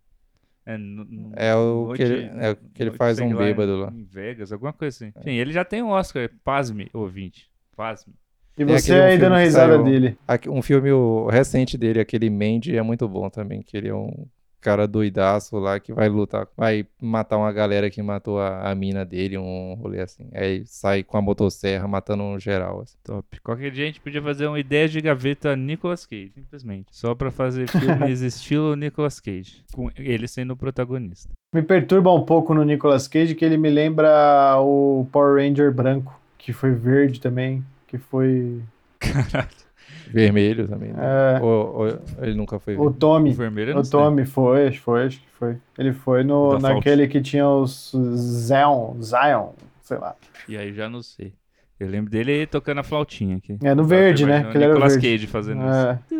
[0.65, 3.77] É, no- no- É o Noite- que ele, é o que ele faz um bêbado
[3.77, 3.93] lá.
[3.93, 5.13] Em Vegas, alguma coisa assim.
[5.23, 6.31] Sim, ele já tem um Oscar.
[6.45, 7.51] Pasme, ouvinte.
[7.77, 8.15] Pasme.
[8.57, 10.19] E você aí filme dando que risada saiu- dele.
[10.29, 13.95] Aqui- Um filme o- recente dele, aquele Mandy, é muito bom também, que ele é
[13.95, 14.27] um
[14.63, 19.05] cara doidaço lá que vai lutar, vai matar uma galera que matou a, a mina
[19.05, 20.29] dele, um rolê assim.
[20.33, 22.81] Aí sai com a motosserra matando um geral.
[22.81, 22.97] assim.
[23.03, 23.41] Top.
[23.41, 26.87] Qualquer dia a gente podia fazer uma ideia de gaveta Nicolas Cage, simplesmente.
[26.91, 29.65] Só pra fazer filmes estilo Nicolas Cage.
[29.75, 31.31] Com ele sendo o protagonista.
[31.55, 36.19] Me perturba um pouco no Nicolas Cage que ele me lembra o Power Ranger branco,
[36.39, 38.63] que foi verde também, que foi
[38.99, 39.49] Caralho.
[40.11, 40.93] Vermelho também.
[40.93, 41.01] Né?
[41.39, 41.43] É.
[41.43, 42.77] Ou, ou ele nunca foi.
[42.77, 43.33] o O Tommy.
[43.33, 43.89] vermelho eu não O.
[43.91, 45.57] Tommy foi, acho que foi, acho que foi.
[45.79, 49.51] Ele foi no, naquele que tinha os Zion, Zion,
[49.83, 50.15] sei lá.
[50.49, 51.33] E aí já não sei.
[51.79, 53.59] Eu lembro dele tocando a flautinha aqui.
[53.61, 54.45] É no verde, né?
[54.45, 55.09] Que ele era o Nicolas verde.
[55.19, 56.15] Cage fazendo isso.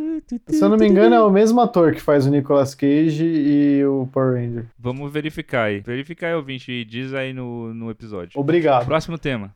[0.49, 0.53] É.
[0.53, 3.85] Se eu não me engano, é o mesmo ator que faz o Nicolas Cage e
[3.85, 4.67] o Power Ranger.
[4.79, 5.81] Vamos verificar aí.
[5.81, 8.33] Verificar aí, ouvinte, e diz aí no, no episódio.
[8.41, 8.87] Obrigado.
[8.87, 9.55] Próximo tema.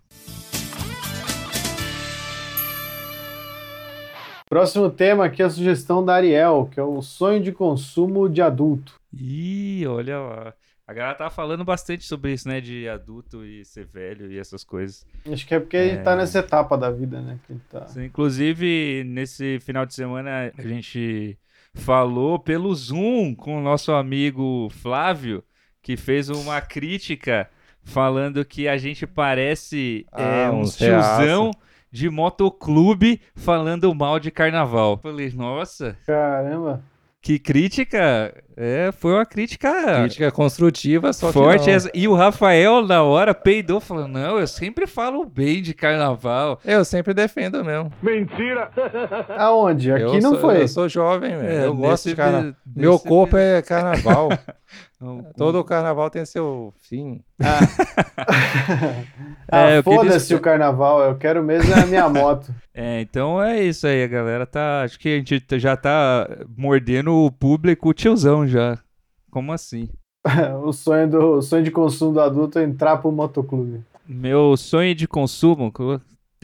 [4.57, 8.40] Próximo tema aqui é a sugestão da Ariel, que é o sonho de consumo de
[8.40, 8.94] adulto.
[9.12, 10.54] Ih, olha lá.
[10.86, 12.59] A galera tava falando bastante sobre isso, né?
[12.59, 15.04] De adulto e ser velho e essas coisas.
[15.30, 16.16] Acho que é porque a gente tá É.
[16.16, 17.38] nessa etapa da vida, né?
[17.46, 17.86] Que tá...
[18.02, 21.36] Inclusive, nesse final de semana, a gente
[21.74, 25.44] falou pelo Zoom com o nosso amigo Flávio,
[25.82, 27.46] que fez uma crítica
[27.82, 31.16] falando que a gente parece é, Ah, uns uns reaça.
[31.26, 31.50] tiozão
[31.91, 34.99] de motoclube falando mal de carnaval.
[35.03, 36.82] Falei, nossa, Caramba.
[37.20, 38.34] que crítica!
[38.59, 41.70] É, foi uma crítica, Crítica construtiva, só que forte.
[41.93, 46.59] E o Rafael, na hora, peidou, falando: Não, eu sempre falo bem de carnaval.
[46.64, 47.93] Eu sempre defendo mesmo.
[49.37, 49.93] Aonde?
[49.93, 50.62] Aqui eu não sou, foi.
[50.62, 51.49] Eu sou jovem, velho.
[51.49, 52.55] É, eu gosto de carnaval.
[52.74, 54.30] Meu corpo é carnaval.
[55.01, 57.20] Não, Todo carnaval tem seu fim.
[57.40, 57.61] Ah,
[59.49, 62.53] É, queria foda-se esper- o carnaval, eu quero mesmo é a minha moto.
[62.74, 64.82] É, então é isso aí, a galera tá.
[64.82, 66.26] Acho que a gente já tá
[66.57, 68.78] mordendo o público tiozão já.
[69.30, 69.88] Como assim?
[70.64, 73.82] o, sonho do, o sonho de consumo do adulto é entrar pro motoclube.
[74.09, 75.72] Meu sonho de consumo.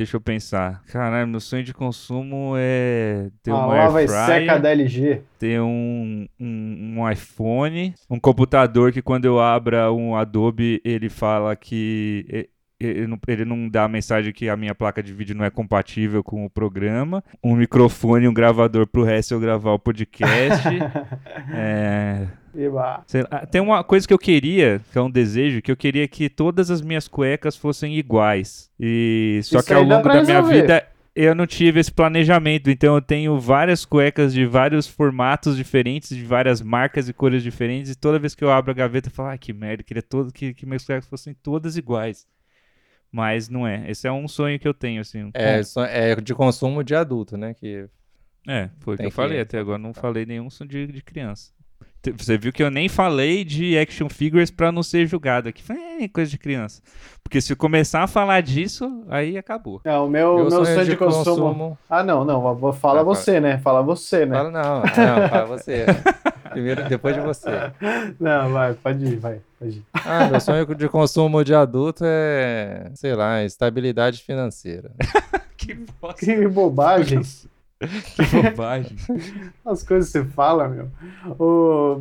[0.03, 0.83] Deixa eu pensar.
[0.89, 4.71] Caralho, meu sonho de consumo é ter Uma um lava air e seca fryer, da
[4.71, 5.23] LG.
[5.39, 11.55] ter um, um, um iPhone, um computador que quando eu abra um Adobe, ele fala
[11.55, 12.49] que
[12.81, 15.51] ele não, ele não dá a mensagem que a minha placa de vídeo não é
[15.51, 20.67] compatível com o programa, um microfone, um gravador pro resto eu gravar o podcast.
[21.55, 23.03] é, Eba.
[23.07, 23.47] sei lá.
[23.47, 26.71] Tem uma coisa que eu queria, que é um desejo, que eu queria que todas
[26.71, 28.71] as minhas cuecas fossem iguais.
[28.79, 30.63] E só Isso que ao longo da minha resolver.
[30.63, 36.17] vida eu não tive esse planejamento, então eu tenho várias cuecas de vários formatos diferentes,
[36.17, 39.13] de várias marcas e cores diferentes, e toda vez que eu abro a gaveta eu
[39.13, 42.27] falo, ai que merda, queria todo, que, que minhas cuecas fossem todas iguais.
[43.11, 43.91] Mas não é.
[43.91, 45.31] Esse é um sonho que eu tenho, assim.
[45.35, 47.53] É, é de consumo de adulto, né?
[47.53, 47.87] Que
[48.49, 51.53] É, foi o que eu falei até agora, não falei nenhum som de, de criança.
[52.17, 55.63] Você viu que eu nem falei de action figures pra não ser julgado aqui.
[56.01, 56.83] É coisa de criança.
[57.23, 59.81] Porque se eu começar a falar disso, aí acabou.
[59.85, 61.79] Não, o meu, meu meu sonho de consumo.
[61.89, 62.55] Ah, não, não.
[62.57, 63.59] vou- Fala Ah, você, né?
[63.59, 64.37] Fala você, né?
[64.37, 65.87] Fala, não, não, fala você.
[66.51, 67.49] Primeiro, depois de você.
[68.21, 69.83] Não, vai, pode ir, vai, pode ir.
[69.95, 74.91] Ah, meu sonho de consumo de adulto é, sei lá, estabilidade financeira.
[75.57, 76.27] Que bosta.
[76.27, 77.21] Que bobagem.
[78.15, 78.97] Que bobagem.
[79.65, 80.89] As coisas que você fala, meu.
[81.39, 82.01] O,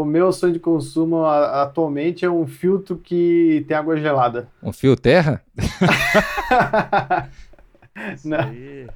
[0.00, 4.48] o meu sonho de consumo a- atualmente é um filtro que tem água gelada.
[4.62, 5.42] Um fio terra?
[8.24, 8.86] Não, Aí,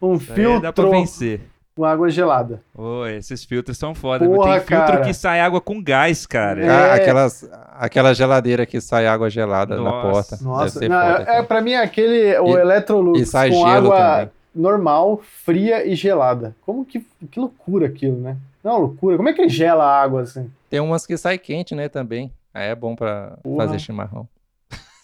[0.00, 1.40] um isso aí dá pra filtro vencer.
[1.74, 2.60] com água gelada.
[2.76, 4.24] Ô, esses filtros são foda.
[4.26, 5.00] Porra, Tem filtro cara.
[5.04, 6.62] que sai água com gás, cara.
[6.62, 6.68] É.
[6.68, 7.48] Ah, aquelas,
[7.78, 10.36] aquela geladeira que sai água gelada na Nossa.
[10.36, 10.36] porta.
[10.36, 13.48] Deve Nossa, não, foda, é, é, pra mim é aquele, o E- Electrolux e sai
[13.50, 14.30] com gelo água também.
[14.54, 16.54] Normal, fria e gelada.
[16.64, 18.36] Como que, que loucura aquilo, né?
[18.62, 19.16] Não, loucura.
[19.16, 20.50] Como é que gela a água assim?
[20.70, 22.32] Tem umas que sai quente, né, também.
[22.54, 23.66] Aí é bom pra Porra.
[23.66, 24.28] fazer chimarrão.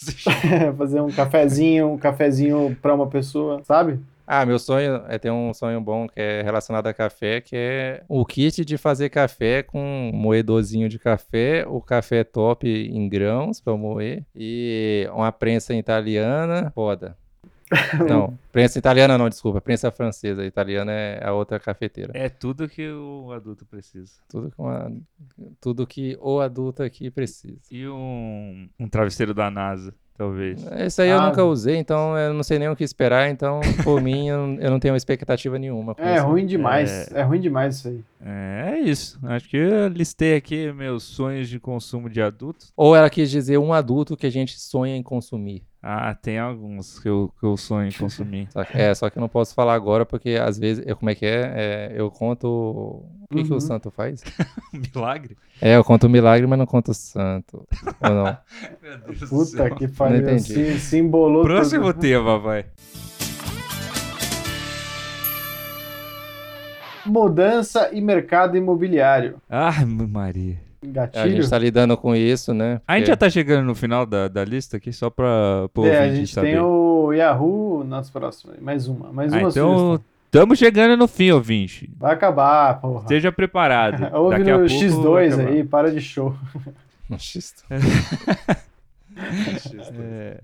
[0.79, 3.99] Fazer um cafezinho, um cafezinho pra uma pessoa, sabe?
[4.31, 8.03] Ah, meu sonho é ter um sonho bom que é relacionado a café, que é
[8.07, 13.59] o kit de fazer café com um moedorzinho de café, o café top em grãos
[13.61, 17.17] pra moer e uma prensa italiana, foda.
[18.09, 22.13] Não, prensa italiana não, desculpa, prensa francesa, italiana é a outra cafeteira.
[22.15, 24.13] É tudo que o adulto precisa.
[24.29, 24.91] Tudo, com a-
[25.61, 27.59] tudo que o adulto aqui precisa.
[27.71, 30.65] E um, um travesseiro da NASA, talvez.
[30.87, 31.29] Isso aí eu Ah.
[31.29, 34.55] nunca usei, então eu não sei nem o que esperar, então por mim eu não,
[34.61, 35.95] eu não tenho expectativa nenhuma.
[35.99, 36.27] É isso.
[36.27, 37.11] ruim demais.
[37.13, 37.23] É...
[37.23, 38.05] ruim demais isso aí.
[38.25, 39.19] É, é isso.
[39.25, 42.67] Acho que eu listei aqui meus sonhos de consumo de adulto.
[42.77, 45.63] Ou ela quis dizer um adulto que a gente sonha em consumir.
[45.83, 48.49] Ah, tem alguns que eu, que eu sonho em consumir.
[48.53, 51.09] Só que, é, só que eu não posso falar agora porque às vezes, eu, como
[51.11, 51.53] é que é?
[51.55, 52.49] É, eu conto.
[52.49, 53.59] O que, que Uhum.
[53.59, 54.23] o santo faz?
[54.73, 55.37] Milagre?
[55.61, 57.67] É, eu conto o milagre, mas não conto o santo.
[58.01, 58.25] Ou não?
[58.83, 59.75] Meu Deus do Puta céu.
[59.77, 60.39] que pariu.
[60.41, 62.01] Se, se embolou Próximo tudo.
[62.01, 62.65] tema, vai.
[67.07, 69.41] Mudança e mercado imobiliário.
[69.49, 70.59] Ai, Maria.
[70.83, 71.37] A Gatilho?
[71.43, 72.81] gente tá lidando com isso, né?
[72.87, 75.85] A gente Porque- já tá chegando no final da, da lista aqui, só pra pô,
[75.87, 76.53] é, a gente saber.
[76.53, 78.59] tem o Yahoo nas próximas.
[78.61, 79.13] Mais uma.
[79.13, 80.05] Mais Ah, uma então, sugestão.
[80.27, 81.91] estamos chegando no fim, ouvinte.
[81.99, 83.01] Vai acabar, porra.
[83.03, 84.09] Esteja preparado.
[84.17, 85.49] Ouve Daqui a no pouco vai X2 acabar.
[85.53, 86.35] aí, para de show.
[87.09, 87.55] No X.
[89.17, 90.41] É.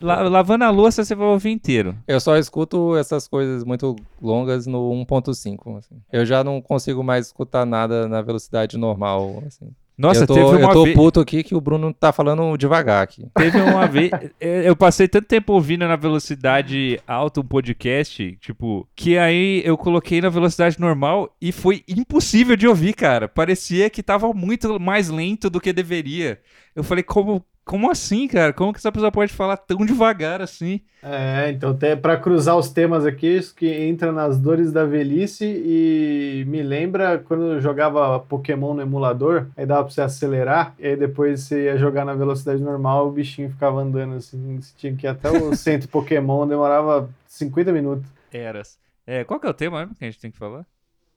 [0.00, 1.96] La- lavando a louça, você vai ouvir inteiro.
[2.06, 5.78] Eu só escuto essas coisas muito longas no 1.5.
[5.78, 5.96] assim.
[6.12, 9.42] Eu já não consigo mais escutar nada na velocidade normal.
[9.46, 9.68] Assim.
[9.96, 10.96] Nossa, eu tô, teve uma eu tô vez.
[10.96, 13.26] puto aqui que o Bruno tá falando devagar aqui.
[13.34, 14.10] Teve uma vez.
[14.40, 20.22] Eu passei tanto tempo ouvindo na velocidade alta um podcast, tipo, que aí eu coloquei
[20.22, 23.28] na velocidade normal e foi impossível de ouvir, cara.
[23.28, 26.40] Parecia que tava muito mais lento do que deveria.
[26.74, 28.52] Eu falei, como, como assim, cara?
[28.52, 30.80] Como que essa pessoa pode falar tão devagar assim?
[31.02, 35.44] É, então até para cruzar os temas aqui, isso que entra nas dores da velhice
[35.46, 40.88] e me lembra quando eu jogava Pokémon no emulador, aí dava pra você acelerar, e
[40.88, 44.94] aí depois você ia jogar na velocidade normal, o bichinho ficava andando assim, você tinha
[44.94, 48.06] que ir até o centro Pokémon, demorava 50 minutos.
[48.32, 48.78] Eras.
[49.06, 50.66] É, qual que é o tema mesmo que a gente tem que falar?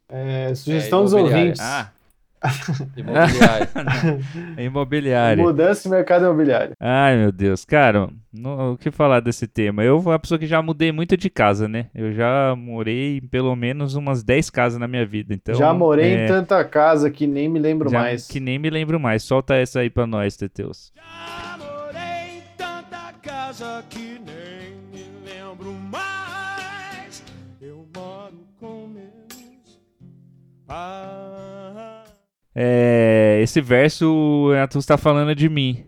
[0.08, 1.44] É, sugestão dos imobiliária.
[1.46, 1.62] ouvintes.
[1.62, 1.92] Ah,
[2.98, 3.68] Imobiliário.
[4.58, 5.44] é imobiliária.
[5.44, 6.74] Mudança no mercado imobiliário.
[6.80, 7.64] Ai, meu Deus.
[7.64, 9.84] Cara, no- o que falar desse tema?
[9.84, 11.88] Eu sou uma pessoa que já mudei muito de casa, né?
[11.96, 15.34] Eu já morei em pelo menos umas 10 casas na minha vida.
[15.34, 18.28] Então, Já morei é, em tanta casa que nem me lembro já- mais.
[18.28, 19.24] Que nem me lembro mais.
[19.24, 20.92] Solta essa aí pra nós, Teteus.
[20.96, 27.24] Já morei em tanta casa que nem me lembro mais.
[27.62, 29.80] Eu moro com meus
[30.68, 31.43] pais.
[32.56, 35.86] É, esse verso, está falando de mim.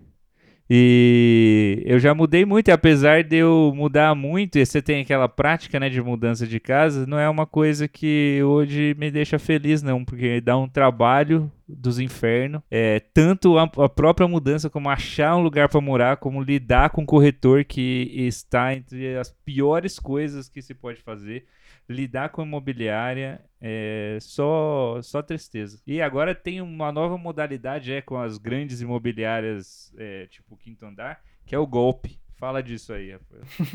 [0.68, 5.30] E eu já mudei muito, e apesar de eu mudar muito, e você tem aquela
[5.30, 9.84] prática, né, de mudança de casa, não é uma coisa que hoje me deixa feliz,
[9.84, 12.62] não, porque dá um trabalho dos infernos.
[12.72, 17.04] É, tanto a, a própria mudança, como achar um lugar para morar, como lidar com
[17.04, 21.46] o corretor, que está entre as piores coisas que se pode fazer.
[21.88, 25.80] Lidar com a imobiliária é só, só tristeza.
[25.86, 31.20] E agora tem uma nova modalidade é, com as grandes imobiliárias, é, tipo quinto andar,
[31.46, 32.20] que é o golpe.
[32.38, 33.20] Fala disso aí, eu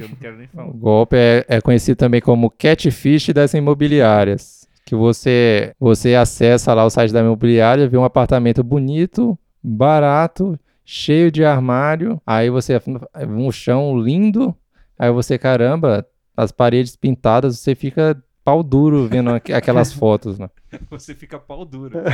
[0.08, 0.72] não quero nem O falar.
[0.72, 4.68] golpe é, é conhecido também como catfish das imobiliárias.
[4.84, 11.30] Que você, você acessa lá o site da imobiliária, vê um apartamento bonito, barato, cheio
[11.30, 12.20] de armário.
[12.26, 12.80] Aí você
[13.28, 14.54] um chão lindo.
[14.98, 16.04] Aí você, caramba,
[16.36, 20.48] as paredes pintadas, você fica pau duro vendo aqu- aquelas fotos, né?
[20.90, 21.98] Você fica pau duro.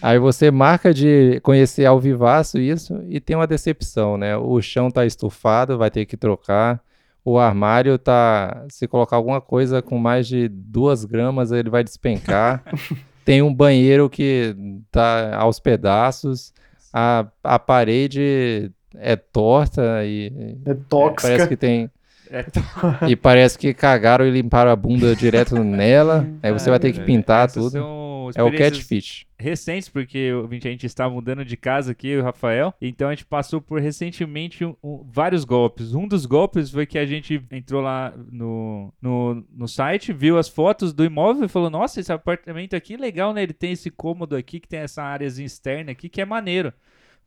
[0.00, 4.36] Aí você marca de conhecer ao vivaço isso e tem uma decepção, né?
[4.36, 6.80] O chão tá estufado, vai ter que trocar.
[7.24, 8.64] O armário tá.
[8.68, 12.64] Se colocar alguma coisa com mais de duas gramas, ele vai despencar.
[13.24, 14.56] tem um banheiro que
[14.90, 16.52] tá aos pedaços.
[16.92, 21.22] A, a parede é torta e É tóxica.
[21.22, 21.88] parece que tem.
[22.32, 22.46] É,
[23.08, 26.26] E parece que cagaram e limparam a bunda direto nela.
[26.42, 28.02] Aí você vai ter que pintar Essas tudo.
[28.34, 29.26] É o catfish.
[29.38, 32.72] recentes, porque a gente está mudando de casa aqui, eu e o Rafael.
[32.80, 35.92] Então a gente passou por recentemente um- um- vários golpes.
[35.92, 40.48] Um dos golpes foi que a gente entrou lá no, no, no site, viu as
[40.48, 43.42] fotos do imóvel e falou: Nossa, esse apartamento aqui é legal, né?
[43.42, 46.72] Ele tem esse cômodo aqui, que tem essa áreazinha externa aqui, que é maneiro.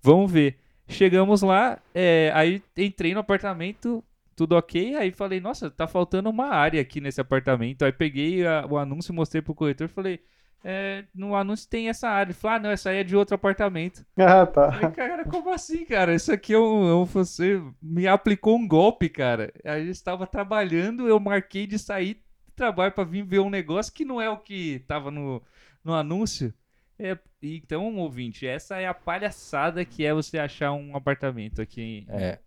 [0.01, 0.57] Vamos ver.
[0.87, 4.03] Chegamos lá, é, aí entrei no apartamento.
[4.35, 7.83] Tudo ok, aí falei, nossa, tá faltando uma área aqui nesse apartamento.
[7.85, 10.19] Aí peguei a- o anúncio, mostrei pro corretor e falei,
[10.63, 12.31] é, no anúncio tem essa área.
[12.31, 14.05] Ele falou, ah, não, essa aí é de outro apartamento.
[14.17, 14.71] Ah, tá.
[14.71, 16.13] Falei, cara, como assim, cara?
[16.13, 19.53] Isso aqui é um, é um- Você me aplicou um golpe, cara.
[19.63, 23.93] Aí eu estava trabalhando, eu marquei de sair do trabalho pra vir ver um negócio
[23.93, 25.41] que não é o que tava no,
[25.83, 26.53] no anúncio.
[26.97, 31.81] É, então, ouvinte, essa é a palhaçada que é você achar um apartamento aqui.
[31.81, 32.39] em- É.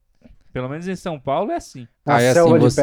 [0.52, 1.86] Pelo menos em São Paulo é assim.
[2.06, 2.82] A Aí assim, você,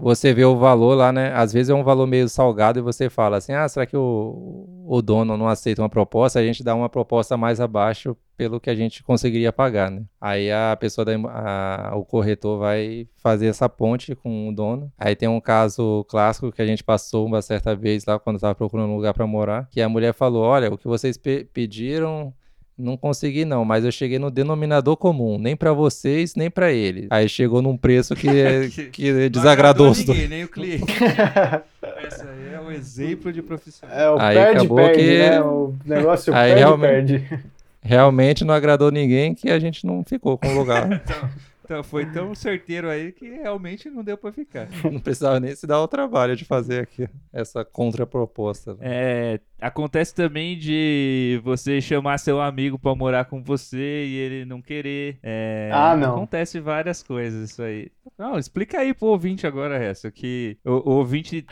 [0.00, 1.32] você vê o valor lá, né?
[1.32, 4.84] Às vezes é um valor meio salgado e você fala assim, ah, será que o,
[4.86, 6.40] o dono não aceita uma proposta?
[6.40, 10.02] A gente dá uma proposta mais abaixo pelo que a gente conseguiria pagar, né?
[10.20, 14.90] Aí a pessoa, da, a- o corretor vai fazer essa ponte com o dono.
[14.98, 18.54] Aí tem um caso clássico que a gente passou uma certa vez lá quando estava
[18.56, 22.34] procurando um lugar para morar, que a mulher falou, olha, o que vocês pe- pediram
[22.78, 27.06] não consegui não, mas eu cheguei no denominador comum, nem pra vocês, nem pra ele.
[27.10, 28.28] Aí chegou num preço que,
[28.70, 30.18] Que- que desagradou os Não dois.
[30.18, 30.84] ninguém, nem o cliente.
[32.06, 33.96] Essa aí é um exemplo de profissional.
[33.96, 35.40] É o Aí perde, acabou perde, que- né?
[35.40, 37.44] O negócio Aí perde, realmente- perde.
[37.86, 40.88] Realmente não agradou ninguém que a gente não ficou com o lugar.
[41.04, 41.28] Então,
[41.84, 44.68] foi tão certeiro aí que realmente não deu pra ficar.
[44.84, 48.74] não precisava nem se dar o trabalho de fazer aqui essa contraproposta.
[48.74, 48.78] né?
[48.82, 54.60] É, acontece também de você chamar seu amigo pra morar com você e ele não
[54.60, 55.18] querer.
[55.22, 56.14] É, Ah, não.
[56.16, 57.90] Acontece várias coisas isso aí.
[58.18, 61.44] Não, explica aí pro ouvinte agora, essa que o, o ouvinte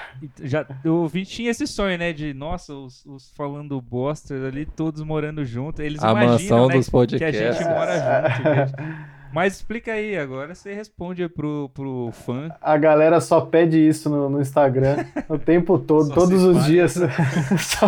[0.43, 5.03] já o ouvinte tinha esse sonho, né, de nossa, os, os falando bosta ali todos
[5.03, 7.57] morando junto, eles A imaginam, mansão né, dos que a podcasts.
[7.57, 8.49] gente mora junto.
[8.49, 8.73] gente.
[9.33, 12.51] Mas explica aí agora, você responde pro, pro fã.
[12.61, 16.95] A galera só pede isso no, no Instagram o tempo todo, Só todos os dias.
[17.59, 17.87] Só-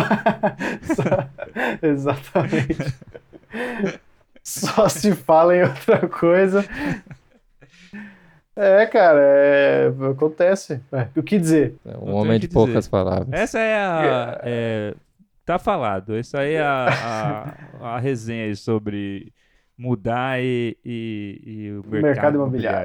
[0.95, 1.29] só-
[1.81, 2.77] Exatamente.
[4.43, 6.65] Só se fala em outra coisa.
[8.55, 10.79] É, cara, é, acontece.
[10.91, 11.75] É, o que dizer?
[11.85, 12.89] É Não um homem de poucas dizer.
[12.89, 13.27] palavras.
[13.31, 14.41] Essa é a.
[14.43, 14.93] é,
[15.45, 16.15] tá falado.
[16.15, 16.87] Essa aí é a,
[17.81, 19.33] a, a resenha aí sobre
[19.77, 22.39] mudar e, e- e o mercado, mercado imobiliário.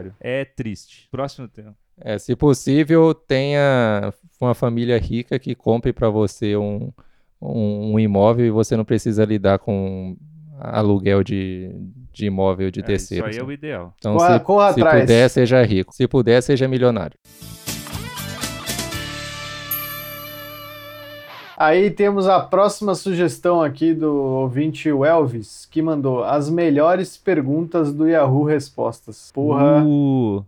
[0.09, 0.15] imobiliário.
[0.21, 1.09] É triste.
[1.11, 1.75] Próximo tema.
[2.03, 6.91] É, se possível, tenha uma família rica que compre para você um,
[7.41, 10.17] um, um imóvel e você não precisa lidar com
[10.59, 11.71] aluguel de,
[12.13, 13.37] de imóvel de É, isso terceiros.
[13.37, 13.95] aí é o ideal.
[13.99, 15.01] Então, Corra- se, corra se atrás.
[15.03, 15.95] puder, seja rico.
[15.95, 17.19] Se puder, seja milionário.
[21.61, 28.09] Aí temos a próxima sugestão aqui do ouvinte Elvis, que mandou as melhores perguntas do
[28.09, 29.31] Yahoo Respostas.
[29.31, 30.43] Porra, Uh,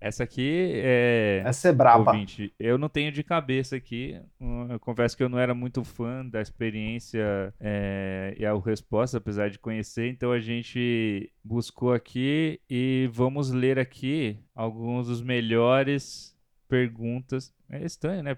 [0.00, 1.40] essa aqui é.
[1.46, 2.10] essa é braba.
[2.10, 4.20] Ouvinte, eu não tenho de cabeça aqui.
[4.40, 9.18] Hum, Eu confesso que eu não era muito fã da experiência é, e a resposta,
[9.18, 10.08] apesar de conhecer.
[10.08, 16.36] Então a gente buscou aqui e vamos ler aqui alguns dos melhores
[16.68, 17.54] perguntas.
[17.70, 18.36] É estranho, né?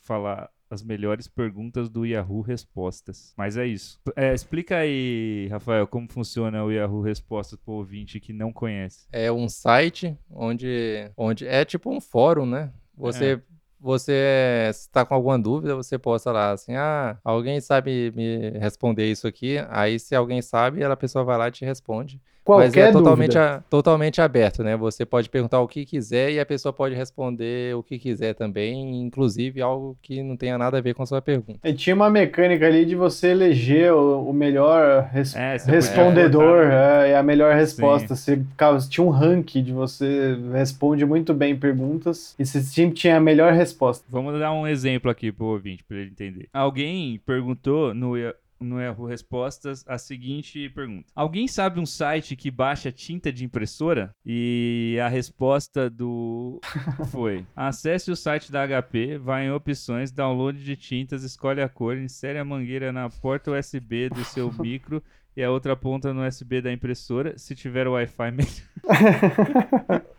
[0.00, 3.34] Falar as melhores perguntas do Yahoo Respostas.
[3.36, 4.00] Mas é isso.
[4.14, 9.06] É, explica aí, Rafael, como funciona o Yahoo Respostas para o ouvinte que não conhece.
[9.12, 12.72] É um site onde, onde é tipo um fórum, né?
[12.96, 13.42] Você
[13.80, 19.26] você está com alguma dúvida, você posta lá assim, ah, alguém sabe me responder isso
[19.26, 19.56] aqui?
[19.70, 22.20] Aí se alguém sabe, a pessoa vai lá e te responde.
[22.58, 23.54] Mas Qualquer é totalmente, dúvida.
[23.56, 24.76] a- totalmente aberto, né?
[24.76, 29.00] Você pode perguntar o que quiser e a pessoa pode responder o que quiser também,
[29.02, 31.58] inclusive algo que não tenha nada a ver com a sua pergunta.
[31.64, 37.10] E tinha uma mecânica ali de você eleger o, o melhor res- É, respondedor é,
[37.10, 38.14] e a melhor resposta.
[38.14, 43.16] Você, ficava- tinha um ranking de você responde muito bem perguntas e você sempre tinha
[43.16, 44.04] a melhor resposta.
[44.08, 46.48] Vamos dar um exemplo aqui pro ouvinte, para ele entender.
[46.52, 48.14] Alguém perguntou no,
[48.60, 54.14] no Yahoo Respostas a seguinte pergunta: Alguém sabe um site que baixa tinta de impressora?
[54.24, 56.60] E a resposta do
[57.10, 61.96] foi: Acesse o site da HP, vai em opções, download de tintas, escolhe a cor,
[61.96, 65.02] insere a mangueira na porta USB do seu micro
[65.36, 67.38] e a outra ponta no USB da impressora.
[67.38, 70.02] Se tiver Wi-Fi, melhor.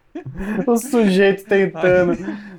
[0.68, 2.18] o sujeito tentando,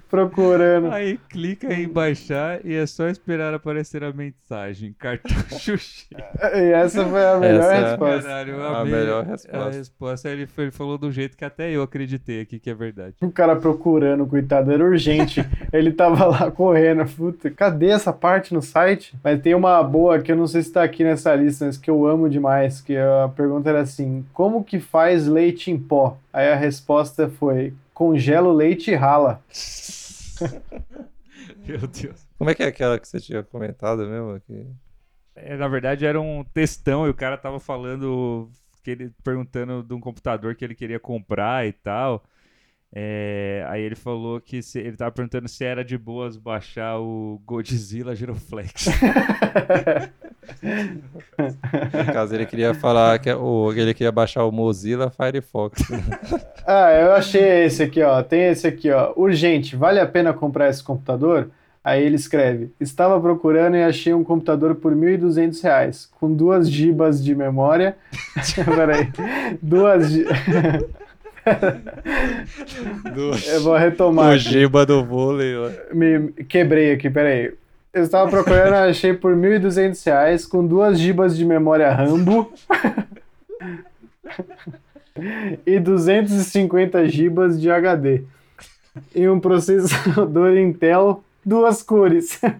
[0.09, 0.91] procurando.
[0.93, 4.95] Aí clica em baixar e é só esperar aparecer a mensagem.
[4.99, 6.23] Cartucho cheio.
[6.55, 8.23] E essa foi a melhor Essa é a- resposta.
[8.29, 9.71] Caralho, eu A amei melhor A resposta.
[9.71, 13.15] resposta ele, foi- ele falou do jeito que até eu acreditei aqui que é verdade.
[13.23, 15.45] O cara procurando, coitado, era urgente.
[15.73, 17.05] Ele tava lá correndo.
[17.07, 19.15] Puta, cadê essa parte no site?
[19.25, 21.89] Mas tem uma boa que eu não sei se tá aqui nessa lista, mas que
[21.91, 22.81] eu amo demais.
[22.81, 26.19] Que a pergunta era assim: como que faz leite em pó?
[26.33, 27.42] Aí a resposta foi:
[27.95, 29.43] congela o leite e rala.
[31.67, 32.27] Meu Deus.
[32.37, 34.41] Como é que é aquela que você tinha comentado mesmo?
[34.41, 34.67] Que...
[35.35, 38.51] É, na verdade era um textão e o cara tava falando,
[38.83, 42.25] que ele, perguntando de um computador que ele queria comprar e tal.
[42.95, 47.41] É, aí ele falou que se- ele tava perguntando se era de boas baixar o
[47.47, 48.87] Godzilla Giroflex.
[52.07, 55.81] No caso, ele queria falar que o, ele queria baixar o Mozilla Firefox.
[56.67, 58.23] Ah, eu achei esse aqui, ó.
[58.23, 59.13] Tem esse aqui, ó.
[59.17, 61.51] Urgente, vale a pena comprar esse computador?
[61.85, 67.23] Aí ele escreve: Estava procurando e achei um computador por 1.200 reais, com duas gibas
[67.25, 67.97] de memória.
[68.65, 69.09] Peraí.
[69.63, 70.13] Duas.
[73.35, 74.31] gi- Eu vou retomar.
[74.31, 74.39] o aqui.
[74.41, 75.55] Giba do vôlei.
[75.57, 75.71] ó.
[75.95, 77.53] Me quebrei aqui, peraí.
[77.93, 82.51] Eu estava procurando achei por 1.200 reais, com duas gibas de memória Rambo.
[85.67, 88.23] e 250 gibas de HD.
[89.15, 92.41] E um processador Intel, duas cores.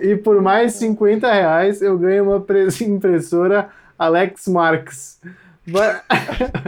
[0.00, 3.68] e por mais 50 reais eu ganho uma pres- impressora
[4.04, 5.20] Alex Marx.
[5.66, 6.02] Va-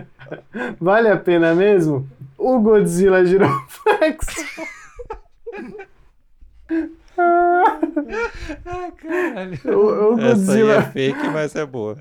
[0.80, 2.08] vale a pena mesmo?
[2.38, 4.26] O Godzilla Giroflex.
[9.00, 9.58] Caralho.
[9.64, 11.96] O, o Essa aí Godzilla, é fake, mas é boa.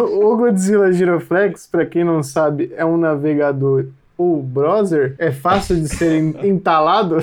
[0.00, 5.14] o Godzilla Giroflex, pra quem não sabe, é um navegador ou browser.
[5.18, 7.16] É fácil de ser en- entalado.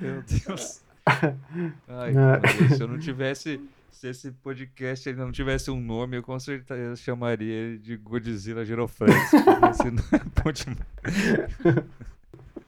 [0.00, 0.80] Meu Deus.
[1.88, 2.40] Ai, cara,
[2.74, 3.60] se eu não tivesse.
[3.94, 8.64] Se esse podcast ele não tivesse um nome, eu com certeza chamaria ele de Godzilla
[8.64, 9.14] Giroflex.
[9.70, 11.84] esse não é bom demais.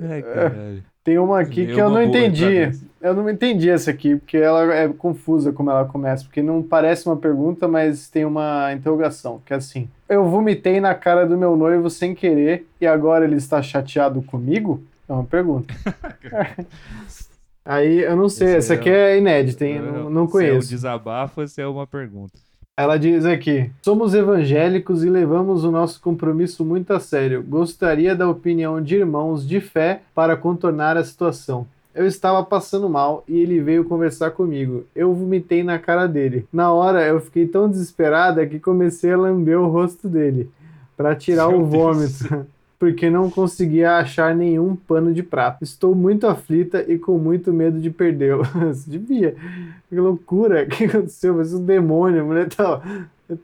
[0.00, 0.84] Ai, caralho.
[1.02, 2.70] Tem uma aqui que eu não entendi.
[3.00, 7.06] Eu não entendi essa aqui, porque ela é confusa como ela começa, porque não parece
[7.06, 11.56] uma pergunta, mas tem uma interrogação, que é assim: Eu vomitei na cara do meu
[11.56, 14.82] noivo sem querer e agora ele está chateado comigo?
[15.08, 15.74] É uma pergunta.
[17.64, 19.80] Aí eu não sei, essa é aqui é inédita, hein?
[19.80, 20.68] Não, não Se é um conheço.
[20.68, 22.38] desabafo, se é uma pergunta.
[22.80, 27.44] Ela diz aqui: Somos evangélicos e levamos o nosso compromisso muito a sério.
[27.46, 31.66] Gostaria da opinião de irmãos de fé para contornar a situação.
[31.94, 34.84] Eu estava passando mal e ele veio conversar comigo.
[34.96, 36.46] Eu vomitei na cara dele.
[36.50, 40.48] Na hora eu fiquei tão desesperada que comecei a lamber o rosto dele
[40.96, 42.22] para tirar Meu o Deus.
[42.80, 45.62] Porque não conseguia achar nenhum pano de prato.
[45.62, 48.42] Estou muito aflita e com muito medo de perdê-lo.
[48.88, 49.36] Devia.
[49.90, 50.64] Que loucura.
[50.64, 51.34] O que aconteceu?
[51.34, 52.22] Mas um demônio.
[52.22, 52.80] A mulher tá,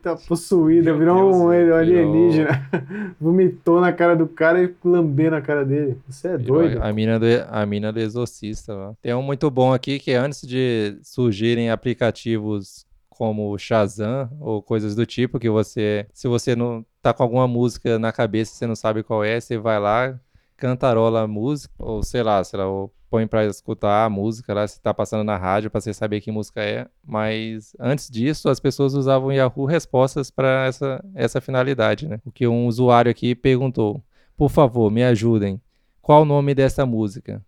[0.03, 0.84] tá possuída.
[0.91, 2.66] Meu virou Deus, um velho, alienígena.
[3.20, 5.99] Vomitou na cara do cara e lambeu na cara dele.
[6.09, 6.82] Você é doido.
[6.82, 8.95] A mina do, a mina do exorcista lá.
[9.03, 12.87] Tem um muito bom aqui que é antes de surgirem aplicativos
[13.17, 17.99] como Shazam ou coisas do tipo, que você, se você não tá com alguma música
[17.99, 20.19] na cabeça você não sabe qual é, você vai lá,
[20.57, 24.67] cantarola a música, ou sei lá, sei lá, ou põe pra escutar a música lá,
[24.67, 26.87] se tá passando na rádio pra você saber que música é.
[27.05, 32.21] Mas antes disso, as pessoas usavam Yahoo Respostas para essa, essa finalidade, né?
[32.25, 34.03] O que um usuário aqui perguntou:
[34.37, 35.61] por favor, me ajudem.
[36.03, 37.43] Qual o nome dessa música?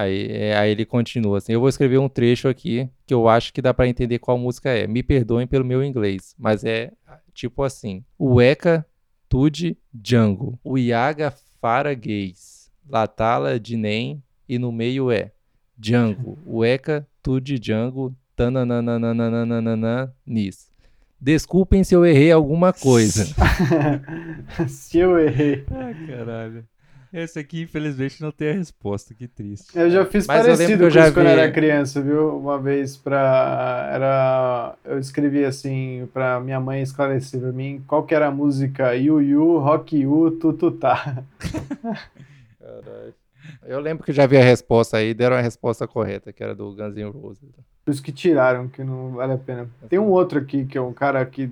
[0.00, 3.52] Aí, é, aí ele continua assim: Eu vou escrever um trecho aqui que eu acho
[3.52, 4.86] que dá pra entender qual música é.
[4.86, 6.92] Me perdoem pelo meu inglês, mas é
[7.34, 8.86] tipo assim: Ueca
[9.28, 15.32] Tude Django, Uiaga Fara Gays, Latala Dinem e no meio é
[15.76, 20.70] Django, Ueca Tude Django, tananana nis.
[21.20, 23.26] Desculpem se eu errei alguma coisa.
[24.66, 25.66] Se eu errei.
[25.70, 26.64] Ah, caralho.
[27.12, 29.12] Esse aqui, infelizmente, não tem a resposta.
[29.14, 29.76] Que triste.
[29.76, 32.38] Eu já fiz Mas parecido eu com isso quando eu vi- era criança, viu?
[32.38, 33.90] Uma vez pra.
[33.92, 34.74] Era.
[34.84, 39.20] Eu escrevi assim pra minha mãe esclarecer pra mim qual que era a música Yu
[39.20, 41.24] Yu, Rock Yu, Tututá.
[43.66, 46.74] Eu lembro que já vi a resposta aí, deram a resposta correta, que era do
[46.74, 47.48] Guns N' Roses.
[47.84, 49.68] Por isso que tiraram, que não vale a pena.
[49.88, 51.50] Tem um outro aqui, que é um cara que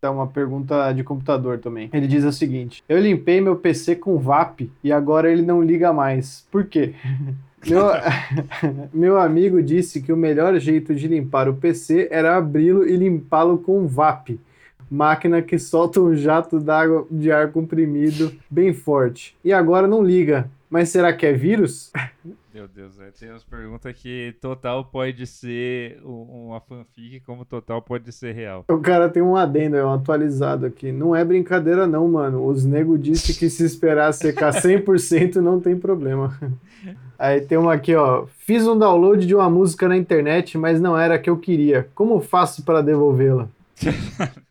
[0.00, 1.90] dá uma pergunta de computador também.
[1.92, 5.92] Ele diz o seguinte: Eu limpei meu PC com VAP e agora ele não liga
[5.92, 6.46] mais.
[6.50, 6.94] Por quê?
[7.66, 7.86] Meu,
[8.94, 13.58] meu amigo disse que o melhor jeito de limpar o PC era abri-lo e limpá-lo
[13.58, 14.38] com VAP.
[14.88, 19.36] Máquina que solta um jato d'água de ar comprimido bem forte.
[19.44, 20.48] E agora não liga.
[20.70, 21.90] Mas será que é vírus?
[22.58, 23.12] Meu Deus, velho.
[23.12, 28.64] Tem umas perguntas que total pode ser um- uma fanfic, como total pode ser real.
[28.68, 30.90] O cara tem um adendo, é um atualizado aqui.
[30.90, 32.44] Não é brincadeira não, mano.
[32.44, 36.36] Os nego disse que se esperar secar 100% não tem problema.
[37.16, 38.26] Aí tem uma aqui, ó.
[38.38, 41.88] Fiz um download de uma música na internet, mas não era a que eu queria.
[41.94, 43.48] Como faço para devolvê-la?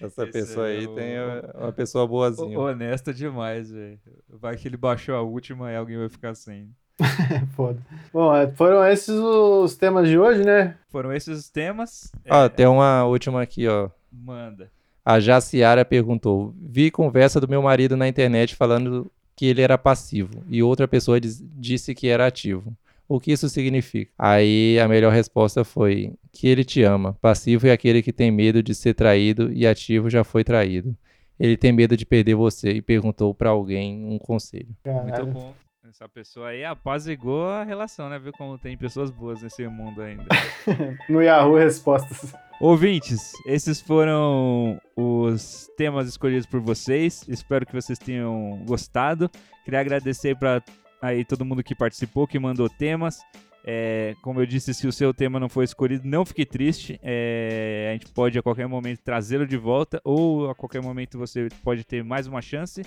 [0.00, 1.14] Essa Esse pessoa é aí o- tem
[1.54, 2.58] uma pessoa boazinha.
[2.58, 3.98] Ho- Honesta demais, velho.
[4.28, 6.70] Vai que ele baixou a última e alguém vai ficar sem.
[7.56, 7.78] Foda.
[8.12, 10.76] Bom, é, foram esses os temas de hoje, né?
[10.90, 12.10] Foram esses os temas.
[12.28, 13.88] Ó, É, tem uma última aqui, ó.
[14.12, 14.70] Manda.
[15.04, 20.42] A Jaciara perguntou: Vi conversa do meu marido na internet falando que ele era passivo
[20.48, 22.72] e outra pessoa diz- disse que era ativo.
[23.08, 24.10] O que isso significa?
[24.16, 27.16] Aí a melhor resposta foi que ele te ama.
[27.20, 30.94] Passivo é aquele que tem medo de ser traído e ativo já foi traído.
[31.38, 34.68] Ele tem medo de perder você e perguntou pra alguém um conselho.
[34.86, 35.26] Muito Caralho.
[35.26, 35.54] bom.
[35.90, 38.16] Essa pessoa aí apazigou a relação, né?
[38.16, 40.24] Viu como tem pessoas boas nesse mundo ainda.
[41.08, 42.32] No Yahoo Respostas.
[42.60, 47.26] Ouvintes, esses foram os temas escolhidos por vocês.
[47.26, 49.28] Espero que vocês tenham gostado.
[49.64, 50.62] Queria agradecer para
[51.02, 53.18] aí todo mundo que participou, que mandou temas.
[53.64, 57.00] É, como eu disse, se o seu tema não foi escolhido, não fique triste.
[57.02, 61.48] É, a gente pode a qualquer momento trazê-lo de volta ou a qualquer momento você
[61.64, 62.82] pode ter mais uma chance.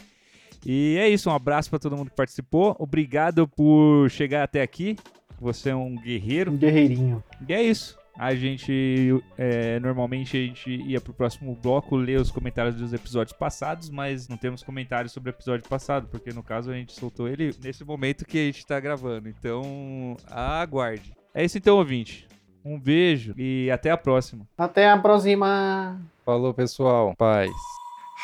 [0.65, 2.75] E é isso, um abraço para todo mundo que participou.
[2.79, 4.95] Obrigado por chegar até aqui.
[5.39, 6.51] Você é um guerreiro.
[6.51, 7.23] Um guerreirinho.
[7.47, 7.97] E é isso.
[8.17, 13.35] A gente, é, normalmente a gente ia pro próximo bloco ler os comentários dos episódios
[13.35, 17.27] passados, mas não temos comentários sobre o episódio passado, porque no caso a gente soltou
[17.27, 19.27] ele nesse momento que a gente tá gravando.
[19.27, 21.11] Então, aguarde.
[21.33, 22.27] É isso então, ouvinte.
[22.63, 24.47] Um beijo e até a próxima.
[24.57, 25.99] Até a próxima!
[26.23, 27.13] Falou, pessoal.
[27.17, 27.51] Paz.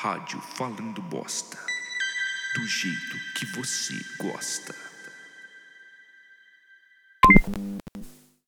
[0.01, 1.68] Rádio Falando Bosta
[2.55, 4.73] do jeito que você gosta.